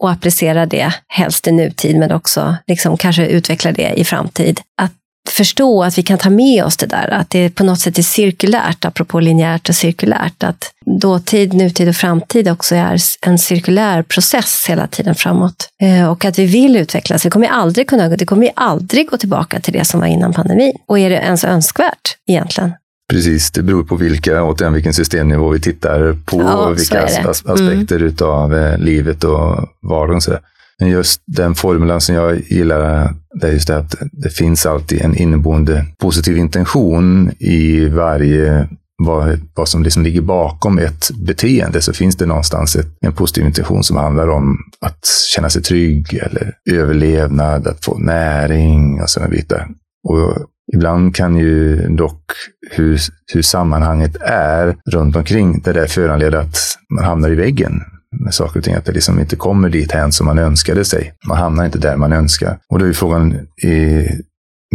[0.03, 4.61] och applicera det helst i nutid, men också liksom kanske utveckla det i framtid.
[4.81, 4.91] Att
[5.29, 8.03] förstå att vi kan ta med oss det där, att det på något sätt är
[8.03, 14.65] cirkulärt, apropå linjärt och cirkulärt, att dåtid, nutid och framtid också är en cirkulär process
[14.69, 15.69] hela tiden framåt.
[15.81, 17.25] Eh, och att vi vill utvecklas.
[17.25, 20.73] Vi kommer aldrig kunna, det kommer aldrig gå tillbaka till det som var innan pandemin.
[20.87, 22.73] Och är det ens önskvärt egentligen?
[23.11, 27.95] Precis, det beror på vilka, återigen vilken systemnivå vi tittar på, ja, vilka as aspekter
[27.95, 28.07] mm.
[28.07, 30.21] utav eh, livet och vardagen.
[30.21, 30.37] Så.
[30.79, 35.01] Men just den formulan som jag gillar, det är just det att det finns alltid
[35.01, 38.67] en inneboende positiv intention i varje
[39.05, 43.45] vad, vad som liksom ligger bakom ett beteende så finns det någonstans ett, en positiv
[43.45, 45.05] intention som handlar om att
[45.35, 49.67] känna sig trygg eller överlevnad, att få näring och sådana bitar.
[50.07, 50.37] Och
[50.73, 52.23] ibland kan ju dock
[52.71, 52.99] hur,
[53.33, 56.57] hur sammanhanget är runt omkring det där föranleda att
[56.89, 57.81] man hamnar i väggen
[58.19, 61.13] med saker och ting, att det liksom inte kommer dit hän som man önskade sig.
[61.27, 62.57] Man hamnar inte där man önskar.
[62.69, 63.33] Och då är frågan
[63.63, 64.07] i,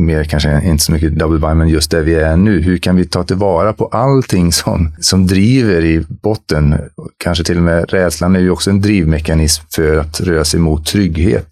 [0.01, 2.61] mer kanske inte så mycket double bind, men just där vi är nu.
[2.61, 6.79] Hur kan vi ta tillvara på allting som, som driver i botten?
[7.19, 10.87] Kanske till och med rädslan är ju också en drivmekanism för att röra sig mot
[10.87, 11.49] trygghet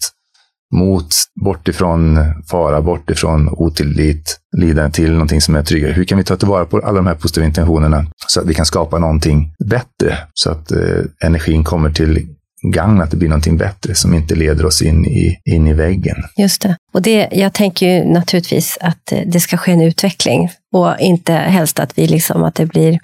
[0.74, 1.14] mot,
[1.44, 2.18] bort ifrån
[2.50, 5.92] fara, bort ifrån otillit, lidande till någonting som är tryggare.
[5.92, 8.66] Hur kan vi ta tillvara på alla de här positiva intentionerna så att vi kan
[8.66, 10.18] skapa någonting bättre?
[10.34, 10.78] Så att eh,
[11.20, 12.26] energin kommer till
[12.72, 16.16] gagn, att det blir någonting bättre som inte leder oss in i, in i väggen.
[16.36, 16.76] Just det.
[16.92, 21.32] Och det, jag tänker ju naturligtvis att eh, det ska ske en utveckling och inte
[21.32, 22.98] helst att vi liksom, att det blir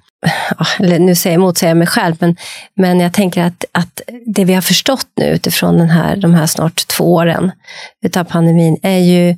[0.79, 2.37] eller nu säger, motsäger jag mig själv, men,
[2.77, 6.47] men jag tänker att, att det vi har förstått nu utifrån den här, de här
[6.47, 7.53] snart två åren
[8.05, 9.37] utav pandemin är ju,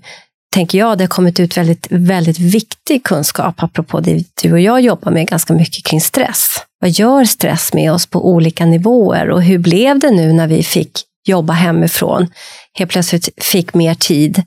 [0.55, 4.81] tänker jag, det har kommit ut väldigt, väldigt viktig kunskap, apropå det du och jag
[4.81, 6.49] jobbar med ganska mycket kring stress.
[6.81, 9.31] Vad gör stress med oss på olika nivåer?
[9.31, 10.93] Och hur blev det nu när vi fick
[11.29, 12.29] jobba hemifrån,
[12.79, 14.43] helt plötsligt fick mer tid,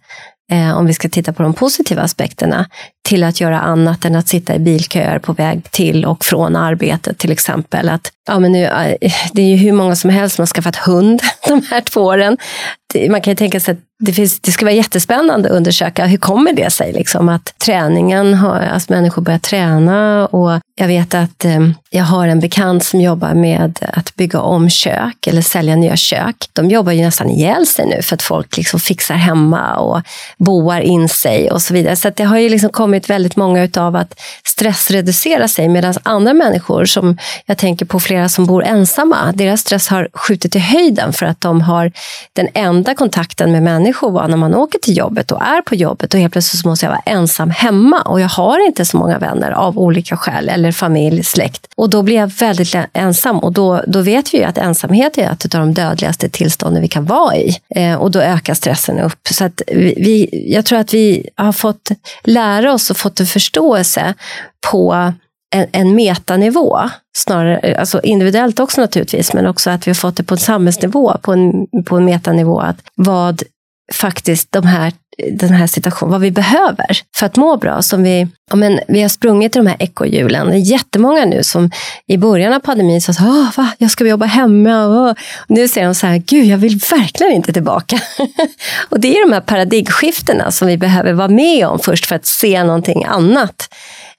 [0.52, 2.70] eh, om vi ska titta på de positiva aspekterna,
[3.06, 7.18] till att göra annat än att sitta i bilköer på väg till och från arbetet
[7.18, 7.90] till exempel.
[7.90, 10.76] Att, ja, men nu, eh, det är ju hur många som helst som har skaffat
[10.76, 12.38] hund de här två åren.
[13.10, 16.18] Man kan ju tänka sig att det, finns, det ska vara jättespännande att undersöka hur
[16.18, 21.46] kommer det sig liksom att träningen har, alltså människor börjar träna och jag vet att
[21.46, 25.96] eh, jag har en bekant som jobbar med att bygga om kök eller sälja nya
[25.96, 26.36] kök.
[26.54, 30.02] De jobbar ju nästan ihjäl sig nu för att folk liksom fixar hemma och
[30.38, 31.96] boar in sig och så vidare.
[31.96, 36.86] Så det har ju liksom kommit väldigt många utav att stressreducera sig medan andra människor
[36.86, 41.26] som jag tänker på flera som bor ensamma, deras stress har skjutit i höjden för
[41.26, 41.92] att de har
[42.34, 46.14] den enda kontakten med människor var när man åker till jobbet och är på jobbet
[46.14, 49.20] och helt plötsligt så måste jag vara ensam hemma och jag har inte så många
[49.20, 51.68] vänner av olika skäl eller familj, släkt.
[51.78, 55.32] Och då blir jag väldigt ensam och då, då vet vi ju att ensamhet är
[55.32, 57.58] ett av de dödligaste tillstånden vi kan vara i.
[57.76, 59.28] Eh, och då ökar stressen upp.
[59.32, 61.92] Så att vi, jag tror att vi har fått
[62.24, 64.14] lära oss och fått en förståelse
[64.72, 65.14] på
[65.56, 66.80] en, en metanivå,
[67.18, 71.18] snarare, alltså individuellt också naturligtvis, men också att vi har fått det på en samhällsnivå,
[71.22, 73.44] på en, på en metanivå, att vad
[73.94, 74.94] faktiskt de här,
[75.32, 76.88] den här situationen, vad vi behöver
[77.18, 77.82] för att må bra.
[77.82, 80.48] Som vi, ja, men, vi har sprungit i de här ekorrhjulen.
[80.48, 81.72] Det är jättemånga nu som
[82.08, 83.72] i början av pandemin sa att va?
[83.78, 84.86] jag ska jobba hemma.
[84.86, 88.00] Och nu säger de så här, gud, jag vill verkligen inte tillbaka.
[88.90, 92.26] och det är de här paradigmskiftena som vi behöver vara med om först för att
[92.26, 93.70] se någonting annat.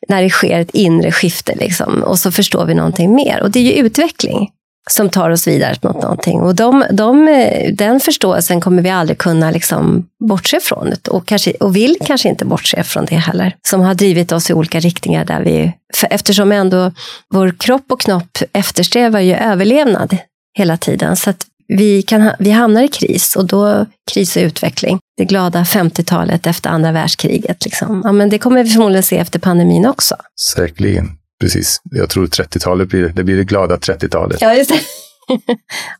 [0.08, 3.42] När det sker ett inre skifte liksom, och så förstår vi någonting mer.
[3.42, 4.50] Och det är ju utveckling
[4.90, 6.40] som tar oss vidare mot någonting.
[6.40, 7.26] Och de, de,
[7.72, 12.44] den förståelsen kommer vi aldrig kunna liksom bortse från och, kanske, och vill kanske inte
[12.44, 13.56] bortse från det heller.
[13.68, 15.72] Som har drivit oss i olika riktningar där vi,
[16.10, 16.92] eftersom ändå
[17.34, 20.16] vår kropp och knopp eftersträvar ju överlevnad
[20.58, 21.16] hela tiden.
[21.16, 24.98] Så att vi, kan, vi hamnar i kris och då kris och utveckling.
[25.16, 27.64] Det glada 50-talet efter andra världskriget.
[27.64, 28.00] Liksom.
[28.04, 30.16] Ja, men det kommer vi förmodligen se efter pandemin också.
[30.54, 31.18] Säkerligen.
[31.40, 31.80] Precis.
[31.84, 34.40] Jag tror 30-talet blir det, blir det glada 30-talet.
[34.40, 34.80] Ja, just det.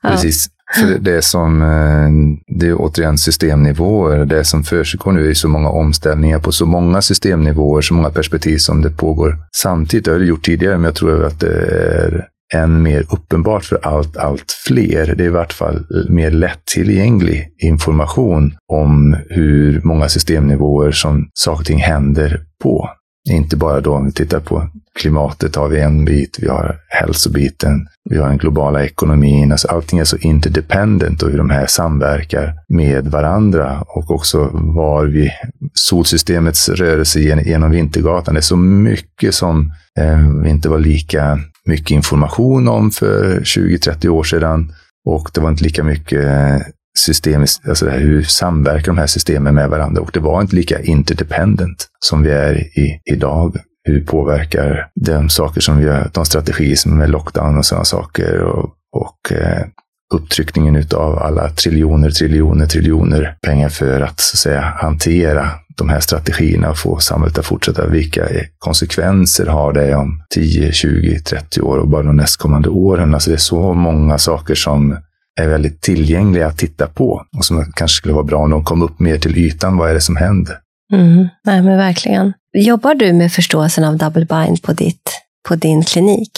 [0.02, 0.10] ja.
[0.10, 0.48] Precis.
[0.74, 4.24] För det är som, eh, det är återigen systemnivåer.
[4.24, 8.58] Det som försiggår nu är så många omställningar på så många systemnivåer, så många perspektiv
[8.58, 10.04] som det pågår samtidigt.
[10.04, 13.78] Det har det gjort tidigare, men jag tror att det är än mer uppenbart för
[13.82, 15.14] allt, allt fler.
[15.16, 21.66] Det är i vart fall mer lättillgänglig information om hur många systemnivåer som saker och
[21.66, 22.88] ting händer på.
[23.30, 24.68] Inte bara då om vi tittar på
[24.98, 29.52] klimatet har vi en bit, vi har hälsobiten, vi har den globala ekonomin.
[29.52, 35.06] Alltså allting är så interdependent och hur de här samverkar med varandra och också var
[35.06, 35.30] vi,
[35.74, 38.34] solsystemets rörelse genom Vintergatan.
[38.34, 44.24] Det är så mycket som eh, inte var lika mycket information om för 20-30 år
[44.24, 44.72] sedan.
[45.06, 46.56] Och det var inte lika mycket eh,
[46.98, 50.02] systemiskt, alltså här, hur samverkar de här systemen med varandra?
[50.02, 53.56] Och det var inte lika interdependent som vi är i idag.
[53.84, 58.40] Hur påverkar de saker som vi gör, de strategier som är lockdown och sådana saker
[58.40, 59.66] och, och eh,
[60.14, 66.00] upptryckningen utav alla triljoner, triljoner, triljoner pengar för att, så att säga, hantera de här
[66.00, 67.86] strategierna och få samhället att fortsätta.
[67.86, 68.28] Vilka
[68.58, 73.14] konsekvenser har det om 10, 20, 30 år och bara de nästkommande åren?
[73.14, 74.96] Alltså det är så många saker som
[75.40, 78.82] är väldigt tillgängliga att titta på och som kanske skulle vara bra om de kom
[78.82, 79.76] upp mer till ytan.
[79.76, 80.58] Vad är det som händer?
[80.92, 82.32] Mm, nej, men verkligen.
[82.52, 85.10] Jobbar du med förståelsen av double bind på, ditt,
[85.48, 86.30] på din klinik?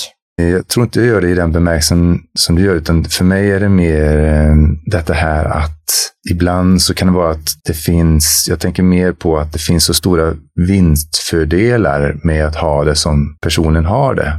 [0.43, 3.51] Jag tror inte jag gör det i den bemärkelsen som du gör, utan för mig
[3.51, 5.79] är det mer eh, detta här att
[6.31, 9.85] ibland så kan det vara att det finns, jag tänker mer på att det finns
[9.85, 10.35] så stora
[10.69, 14.33] vinstfördelar med att ha det som personen har det.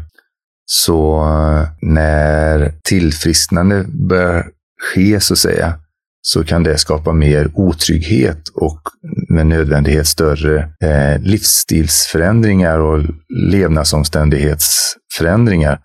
[0.72, 4.48] Så eh, när tillfrisknande börjar
[4.94, 5.74] ske, så att säga,
[6.22, 8.82] så kan det skapa mer otrygghet och
[9.30, 13.04] med nödvändighet större eh, livsstilsförändringar och
[13.50, 15.80] levnadsomständighetsförändringar.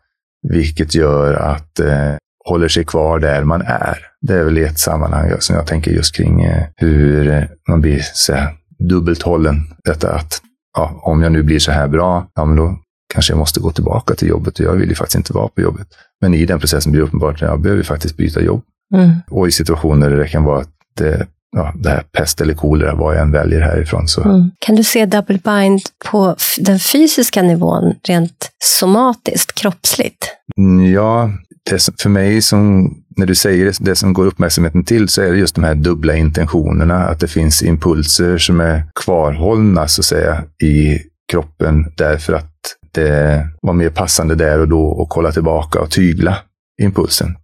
[0.48, 2.14] Vilket gör att eh,
[2.44, 3.98] håller sig kvar där man är.
[4.20, 8.00] Det är väl ett sammanhang som jag tänker just kring eh, hur eh, man blir
[8.12, 8.52] så här,
[8.88, 9.56] dubbelt hållen.
[9.84, 10.40] Detta att
[10.76, 12.78] ja, om jag nu blir så här bra, ja, men då
[13.12, 15.60] kanske jag måste gå tillbaka till jobbet och jag vill ju faktiskt inte vara på
[15.60, 15.88] jobbet.
[16.20, 18.62] Men i den processen blir det uppenbart att jag behöver faktiskt byta jobb.
[18.94, 19.10] Mm.
[19.30, 21.26] Och i situationer där det kan vara att det,
[21.56, 24.08] ja, det här pest eller kolera, vad jag än väljer härifrån.
[24.08, 24.22] Så.
[24.22, 24.50] Mm.
[24.58, 25.80] Kan du se double bind
[26.10, 30.26] på den fysiska nivån, rent somatiskt, kroppsligt?
[30.56, 31.30] Mm, ja,
[31.70, 35.30] det, för mig som, när du säger det, det som går uppmärksamheten till, så är
[35.30, 37.04] det just de här dubbla intentionerna.
[37.04, 40.98] Att det finns impulser som är kvarhållna, så att säga, i
[41.32, 42.50] kroppen därför att
[42.98, 46.36] Eh, det var mer passande där och då att kolla tillbaka och tygla
[46.82, 47.36] impulsen.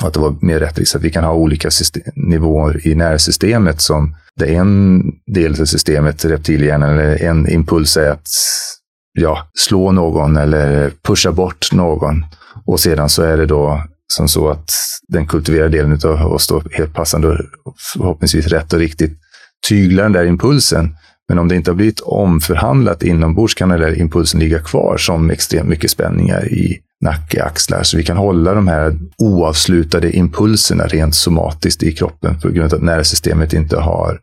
[0.00, 3.80] Och att det var mer rättvist att vi kan ha olika system, nivåer i nervsystemet
[3.80, 5.02] som det en
[5.34, 8.28] del av systemet, reptilhjärnan, eller en impuls är att
[9.18, 12.24] ja, slå någon eller pusha bort någon.
[12.66, 13.82] Och sedan så är det då
[14.12, 14.70] som så att
[15.08, 17.28] den kultiverade delen av oss då helt passande
[17.64, 19.18] och förhoppningsvis rätt och riktigt
[19.68, 20.96] tyglar den där impulsen.
[21.28, 25.30] Men om det inte har blivit omförhandlat inombords kan den där impulsen ligga kvar som
[25.30, 27.82] extremt mycket spänningar i nacke, axlar.
[27.82, 32.76] Så vi kan hålla de här oavslutade impulserna rent somatiskt i kroppen på grund av
[32.76, 34.20] att nervsystemet inte har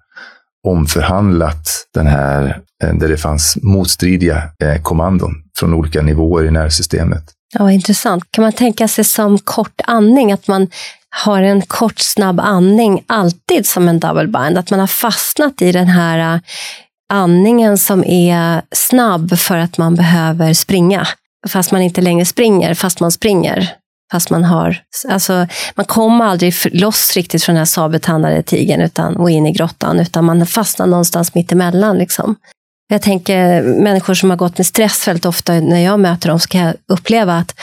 [0.67, 7.23] omförhandlat den här, eh, där det fanns motstridiga eh, kommandon från olika nivåer i nervsystemet.
[7.53, 8.23] Ja, intressant.
[8.31, 10.67] Kan man tänka sig som kort andning, att man
[11.25, 14.57] har en kort snabb andning alltid som en double bind?
[14.57, 16.41] Att man har fastnat i den här
[17.11, 21.07] andningen som är snabb för att man behöver springa.
[21.47, 23.69] Fast man inte längre springer, fast man springer.
[24.11, 24.77] Fast man har,
[25.09, 29.51] alltså, man kommer aldrig loss riktigt från den här sabeltandade tigern utan, och in i
[29.51, 31.97] grottan, utan man fastnar någonstans mitt emellan.
[31.97, 32.35] Liksom.
[32.87, 36.47] Jag tänker människor som har gått med stress väldigt ofta, när jag möter dem, så
[36.47, 37.55] kan jag uppleva att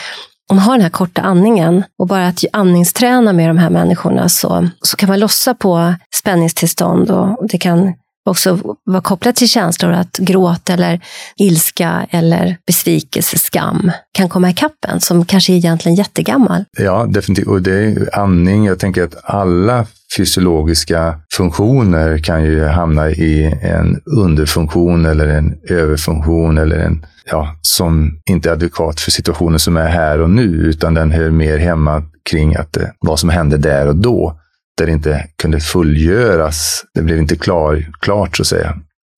[0.49, 4.29] om man har den här korta andningen och bara att andningsträna med de här människorna
[4.29, 7.93] så, så kan man lossa på spänningstillstånd och det kan
[8.25, 10.99] också vara kopplat till känslor, att gråt eller
[11.37, 16.63] ilska eller besvikelse, skam kan komma ikapp en som kanske är egentligen jättegammal.
[16.77, 17.47] Ja, definitivt.
[17.47, 18.65] Och det är andning.
[18.65, 19.85] Jag tänker att alla
[20.17, 28.21] fysiologiska funktioner kan ju hamna i en underfunktion eller en överfunktion eller en ja, som
[28.29, 32.03] inte är adekvat för situationen som är här och nu, utan den hör mer hemma
[32.29, 34.39] kring att eh, vad som hände där och då
[34.79, 36.83] där det inte kunde fullgöras.
[36.93, 38.77] Det blev inte klar, klart så att säga.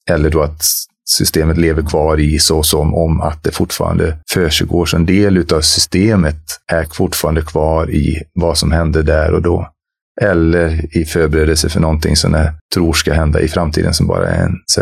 [0.10, 0.64] Eller då att
[1.10, 4.86] systemet lever kvar i så som om att det fortfarande försiggår.
[4.86, 6.42] Så en del av systemet
[6.72, 9.68] är fortfarande kvar i vad som hände där och då.
[10.22, 14.44] Eller i förberedelse för någonting som jag tror ska hända i framtiden som bara är
[14.44, 14.82] en så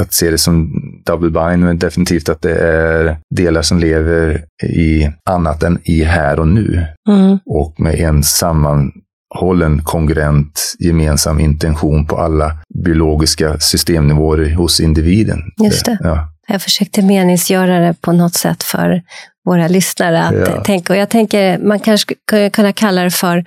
[0.00, 0.72] att se det som
[1.06, 6.40] double bind, men definitivt att det är delar som lever i annat än i här
[6.40, 6.86] och nu.
[7.08, 7.38] Mm.
[7.46, 8.92] Och med en samman,
[9.34, 12.52] hållen, kongruent, gemensam intention på alla
[12.84, 15.38] biologiska systemnivåer hos individen.
[15.64, 15.98] Just det.
[16.00, 16.28] Ja.
[16.48, 19.02] Jag försökte meningsgöra det på något sätt för
[19.44, 20.64] våra lyssnare att ja.
[20.64, 20.92] tänka.
[20.92, 22.14] Och jag tänker, man kanske
[22.52, 23.44] kunna kalla det för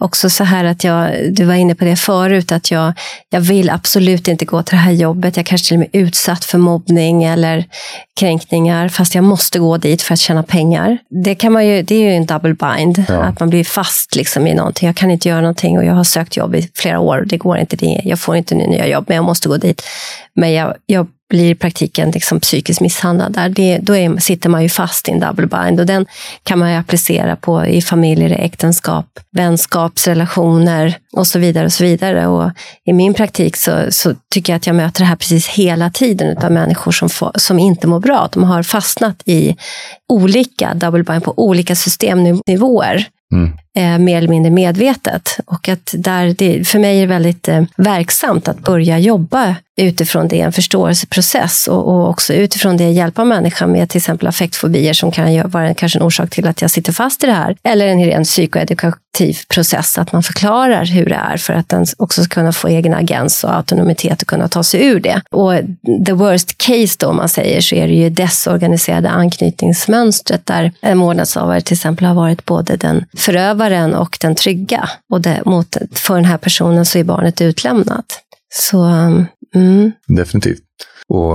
[0.00, 2.92] också så här att jag, du var inne på det förut, att jag,
[3.30, 5.36] jag vill absolut inte gå till det här jobbet.
[5.36, 7.64] Jag kanske till och med är utsatt för mobbning eller
[8.20, 10.98] kränkningar, fast jag måste gå dit för att tjäna pengar.
[11.24, 13.22] Det, kan man ju, det är ju en double bind, ja.
[13.22, 14.86] att man blir fast liksom i någonting.
[14.86, 17.24] Jag kan inte göra någonting och jag har sökt jobb i flera år.
[17.26, 19.82] Det går inte, det, jag får inte nya jobb, men jag måste gå dit.
[20.34, 23.32] Men jag, jag blir i praktiken liksom psykiskt misshandlad.
[23.32, 23.48] Där.
[23.48, 26.06] Det, då är, sitter man ju fast i en double bind och den
[26.42, 29.20] kan man ju applicera på i familjer, äktenskap,
[29.88, 31.64] vänskapsrelationer och så vidare.
[31.64, 32.26] och så vidare.
[32.26, 32.50] Och
[32.84, 36.38] I min praktik så, så tycker jag att jag möter det här precis hela tiden
[36.38, 38.28] av människor som, få, som inte mår bra.
[38.32, 39.56] De har fastnat i
[40.08, 43.06] olika double bind på olika systemnivåer.
[43.32, 43.52] Mm.
[43.78, 45.38] Eh, mer eller mindre medvetet.
[45.46, 50.28] Och att där det, för mig är det väldigt eh, verksamt att börja jobba utifrån
[50.28, 55.10] det, en förståelseprocess och, och också utifrån det hjälpa människan med till exempel affektfobier som
[55.10, 57.56] kan vara kanske en orsak till att jag sitter fast i det här.
[57.62, 62.24] Eller en ren psykoedukativ process, att man förklarar hur det är för att den också
[62.24, 65.20] ska kunna få egen agens och autonomitet och kunna ta sig ur det.
[65.30, 65.52] Och
[66.06, 70.98] the worst case då, om man säger, så är det ju desorganiserade anknytningsmönstret där en
[70.98, 74.88] vårdnadshavare till exempel har varit både den förövare förövaren och den trygga.
[75.10, 78.06] Och det, mot, för den här personen så är barnet utlämnat.
[78.54, 79.92] Så um, Mm.
[80.08, 80.62] Definitivt.
[81.08, 81.34] Och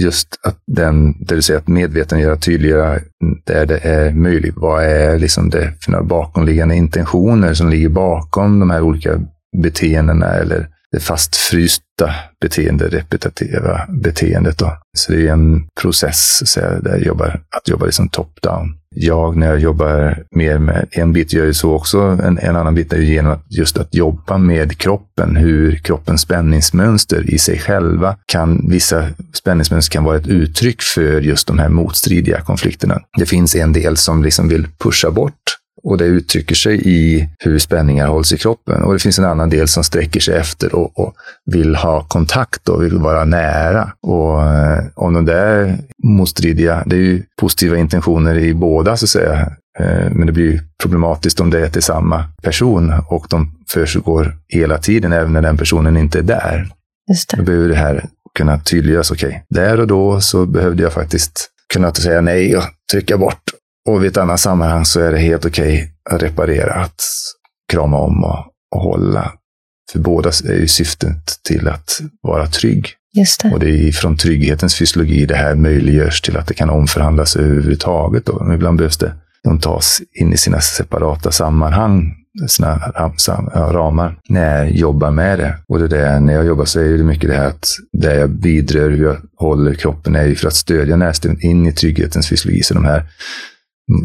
[0.00, 3.00] just att den, det vill säga att medvetandegöra tydligare
[3.46, 4.54] där det är möjligt.
[4.56, 9.20] Vad är liksom det för några bakomliggande intentioner som ligger bakom de här olika
[9.62, 14.58] beteendena eller det fastfrysta beteende, repetitiva beteendet.
[14.58, 14.78] Då.
[14.98, 18.74] Så det är en process så där jag jobbar, att jobba liksom top-down.
[18.94, 22.74] Jag, när jag jobbar mer med, en bit gör ju så också, en, en annan
[22.74, 27.58] bit är ju genom att just att jobba med kroppen, hur kroppens spänningsmönster i sig
[27.58, 33.00] själva kan, vissa spänningsmönster kan vara ett uttryck för just de här motstridiga konflikterna.
[33.18, 37.58] Det finns en del som liksom vill pusha bort och det uttrycker sig i hur
[37.58, 38.82] spänningar hålls i kroppen.
[38.82, 41.14] Och det finns en annan del som sträcker sig efter och, och
[41.46, 43.92] vill ha kontakt och vill vara nära.
[44.02, 49.10] Och eh, om de där motstridiga, det är ju positiva intentioner i båda så att
[49.10, 49.52] säga.
[49.78, 54.78] Eh, men det blir problematiskt om det är till samma person och de försiggår hela
[54.78, 56.68] tiden, även när den personen inte är där.
[57.10, 57.36] Just det.
[57.36, 58.04] Då behöver det här
[58.38, 59.10] kunna tydliggöras.
[59.10, 62.62] Okej, okay, där och då så behövde jag faktiskt kunna säga nej och
[62.92, 63.42] trycka bort
[63.88, 67.02] och vid ett annat sammanhang så är det helt okej okay att reparera, att
[67.72, 69.32] krama om och, och hålla.
[69.92, 72.88] För båda är ju syftet till att vara trygg.
[73.12, 73.50] Just det.
[73.50, 78.26] Och det är från trygghetens fysiologi det här möjliggörs till att det kan omförhandlas överhuvudtaget.
[78.26, 78.52] Då.
[78.54, 79.12] Ibland behövs det
[79.44, 82.14] de tas in i sina separata sammanhang,
[82.48, 82.76] sina
[83.54, 85.56] ramar, när jag jobbar med det.
[85.68, 88.30] Och det där, när jag jobbar så är det mycket det här att det jag
[88.30, 92.62] bidrar, hur jag håller kroppen, är ju för att stödja närstående in i trygghetens fysiologi.
[92.62, 93.04] Så de här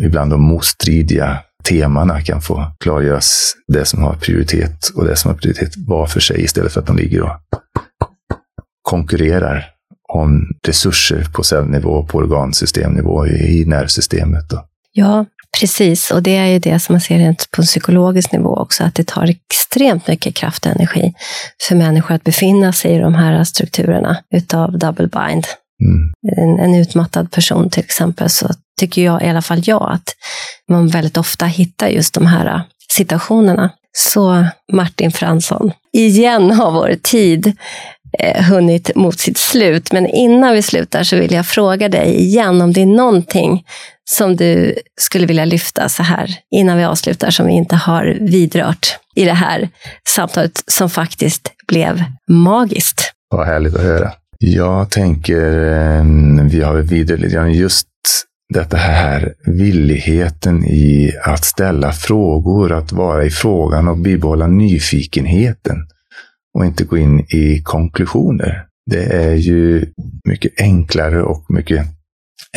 [0.03, 1.37] ibland de motstridiga
[1.69, 6.19] temana kan få klargöras det som har prioritet och det som har prioritet var för
[6.19, 7.31] sig istället för att de ligger och
[8.81, 9.65] konkurrerar
[10.13, 14.49] om resurser på cellnivå, på organsystemnivå i nervsystemet.
[14.49, 14.65] Då.
[14.91, 15.25] Ja,
[15.59, 16.11] precis.
[16.11, 19.07] Och det är ju det som man ser rent på psykologisk nivå också, att det
[19.07, 21.13] tar extremt mycket kraft och energi
[21.67, 25.45] för människor att befinna sig i de här strukturerna utav double bind.
[25.81, 26.13] Mm.
[26.37, 28.47] En, en, utmattad person till exempel, så
[28.79, 30.15] tycker jag, i alla fall jag, att
[30.69, 32.61] man väldigt ofta hittar just de här äh,
[32.91, 33.71] situationerna.
[33.97, 37.57] Så Martin Fransson, igen har vår tid
[38.19, 39.91] eh, hunnit mot sitt slut.
[39.91, 43.65] Men innan vi slutar så vill jag fråga dig igen om det är någonting
[44.09, 48.97] som du skulle vilja lyfta så här innan vi avslutar som vi inte har vidrört
[49.15, 49.69] i det här
[50.07, 53.13] samtalet som faktiskt blev magiskt.
[53.29, 54.11] Vad härligt att höra.
[54.39, 56.03] Jag tänker, eh,
[56.51, 57.87] vi har vidrört lite grann just
[58.53, 65.77] detta här villigheten i att ställa frågor, att vara i frågan och bibehålla nyfikenheten
[66.53, 68.65] och inte gå in i konklusioner.
[68.91, 69.85] Det är ju
[70.29, 71.85] mycket enklare och mycket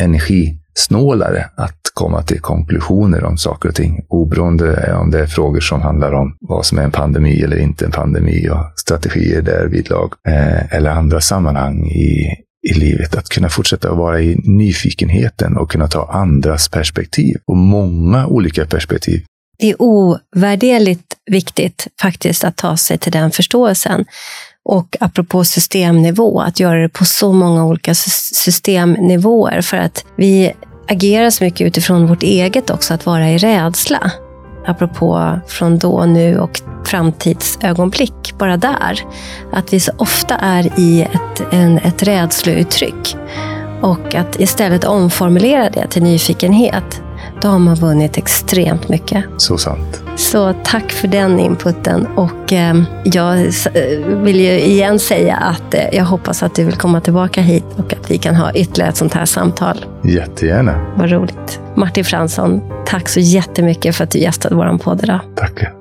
[0.01, 5.81] energisnålare att komma till konklusioner om saker och ting, oberoende om det är frågor som
[5.81, 10.75] handlar om vad som är en pandemi eller inte en pandemi och strategier därvidlag, eh,
[10.75, 12.35] eller andra sammanhang i,
[12.67, 13.15] i livet.
[13.15, 19.23] Att kunna fortsätta vara i nyfikenheten och kunna ta andras perspektiv och många olika perspektiv.
[19.59, 24.05] Det är ovärderligt viktigt faktiskt att ta sig till den förståelsen.
[24.65, 30.53] Och apropå systemnivå, att göra det på så många olika systemnivåer för att vi
[30.87, 34.11] agerar så mycket utifrån vårt eget också, att vara i rädsla.
[34.67, 38.99] Apropå från då, nu och framtidsögonblick, bara där.
[39.53, 43.17] Att vi så ofta är i ett, en, ett rädslouttryck
[43.81, 47.01] Och att istället omformulera det till nyfikenhet
[47.41, 49.25] då har man vunnit extremt mycket.
[49.37, 50.03] Så sant.
[50.15, 52.07] Så tack för den inputen.
[52.07, 56.75] Och eh, jag eh, vill ju igen säga att eh, jag hoppas att du vill
[56.75, 59.85] komma tillbaka hit och att vi kan ha ytterligare ett sånt här samtal.
[60.03, 60.93] Jättegärna.
[60.97, 61.59] Vad roligt.
[61.75, 65.19] Martin Fransson, tack så jättemycket för att du gästade vår podd idag.
[65.35, 65.76] Tack.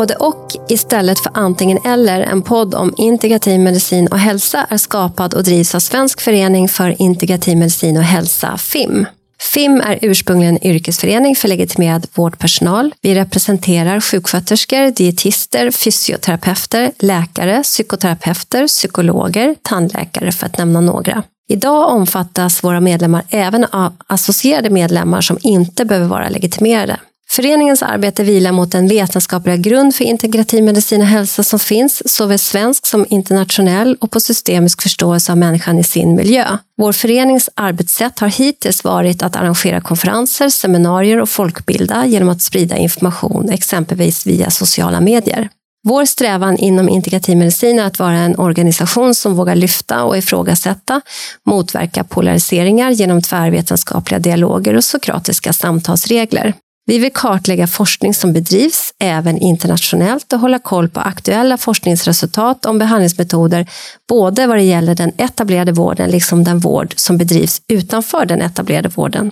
[0.00, 5.34] Både och istället för antingen eller, en podd om integrativ medicin och hälsa är skapad
[5.34, 9.06] och drivs av Svensk förening för integrativ medicin och hälsa, FIM.
[9.40, 12.94] FIM är ursprungligen en yrkesförening för legitimerad vårdpersonal.
[13.00, 21.22] Vi representerar sjuksköterskor, dietister, fysioterapeuter, läkare, psykoterapeuter, psykologer, tandläkare för att nämna några.
[21.48, 26.96] Idag omfattas våra medlemmar även av associerade medlemmar som inte behöver vara legitimerade.
[27.32, 32.38] Föreningens arbete vilar mot den vetenskapliga grund för integrativ medicin och hälsa som finns, såväl
[32.38, 36.58] svensk som internationell och på systemisk förståelse av människan i sin miljö.
[36.76, 42.76] Vår förenings arbetssätt har hittills varit att arrangera konferenser, seminarier och folkbilda genom att sprida
[42.76, 45.48] information, exempelvis via sociala medier.
[45.88, 51.00] Vår strävan inom integrativ medicin är att vara en organisation som vågar lyfta och ifrågasätta,
[51.46, 56.54] motverka polariseringar genom tvärvetenskapliga dialoger och sokratiska samtalsregler.
[56.90, 62.78] Vi vill kartlägga forskning som bedrivs även internationellt och hålla koll på aktuella forskningsresultat om
[62.78, 63.66] behandlingsmetoder,
[64.08, 68.88] både vad det gäller den etablerade vården liksom den vård som bedrivs utanför den etablerade
[68.88, 69.30] vården.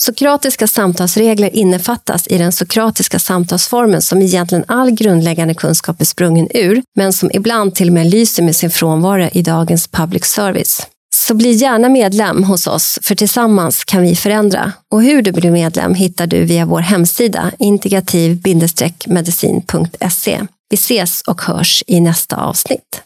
[0.00, 6.82] Sokratiska samtalsregler innefattas i den sokratiska samtalsformen som egentligen all grundläggande kunskap är sprungen ur,
[6.96, 10.86] men som ibland till och med lyser med sin frånvaro i dagens public service.
[11.28, 14.72] Så bli gärna medlem hos oss, för tillsammans kan vi förändra.
[14.90, 20.40] Och hur du blir medlem hittar du via vår hemsida integrativ-medicin.se.
[20.70, 23.02] Vi ses och hörs i nästa avsnitt.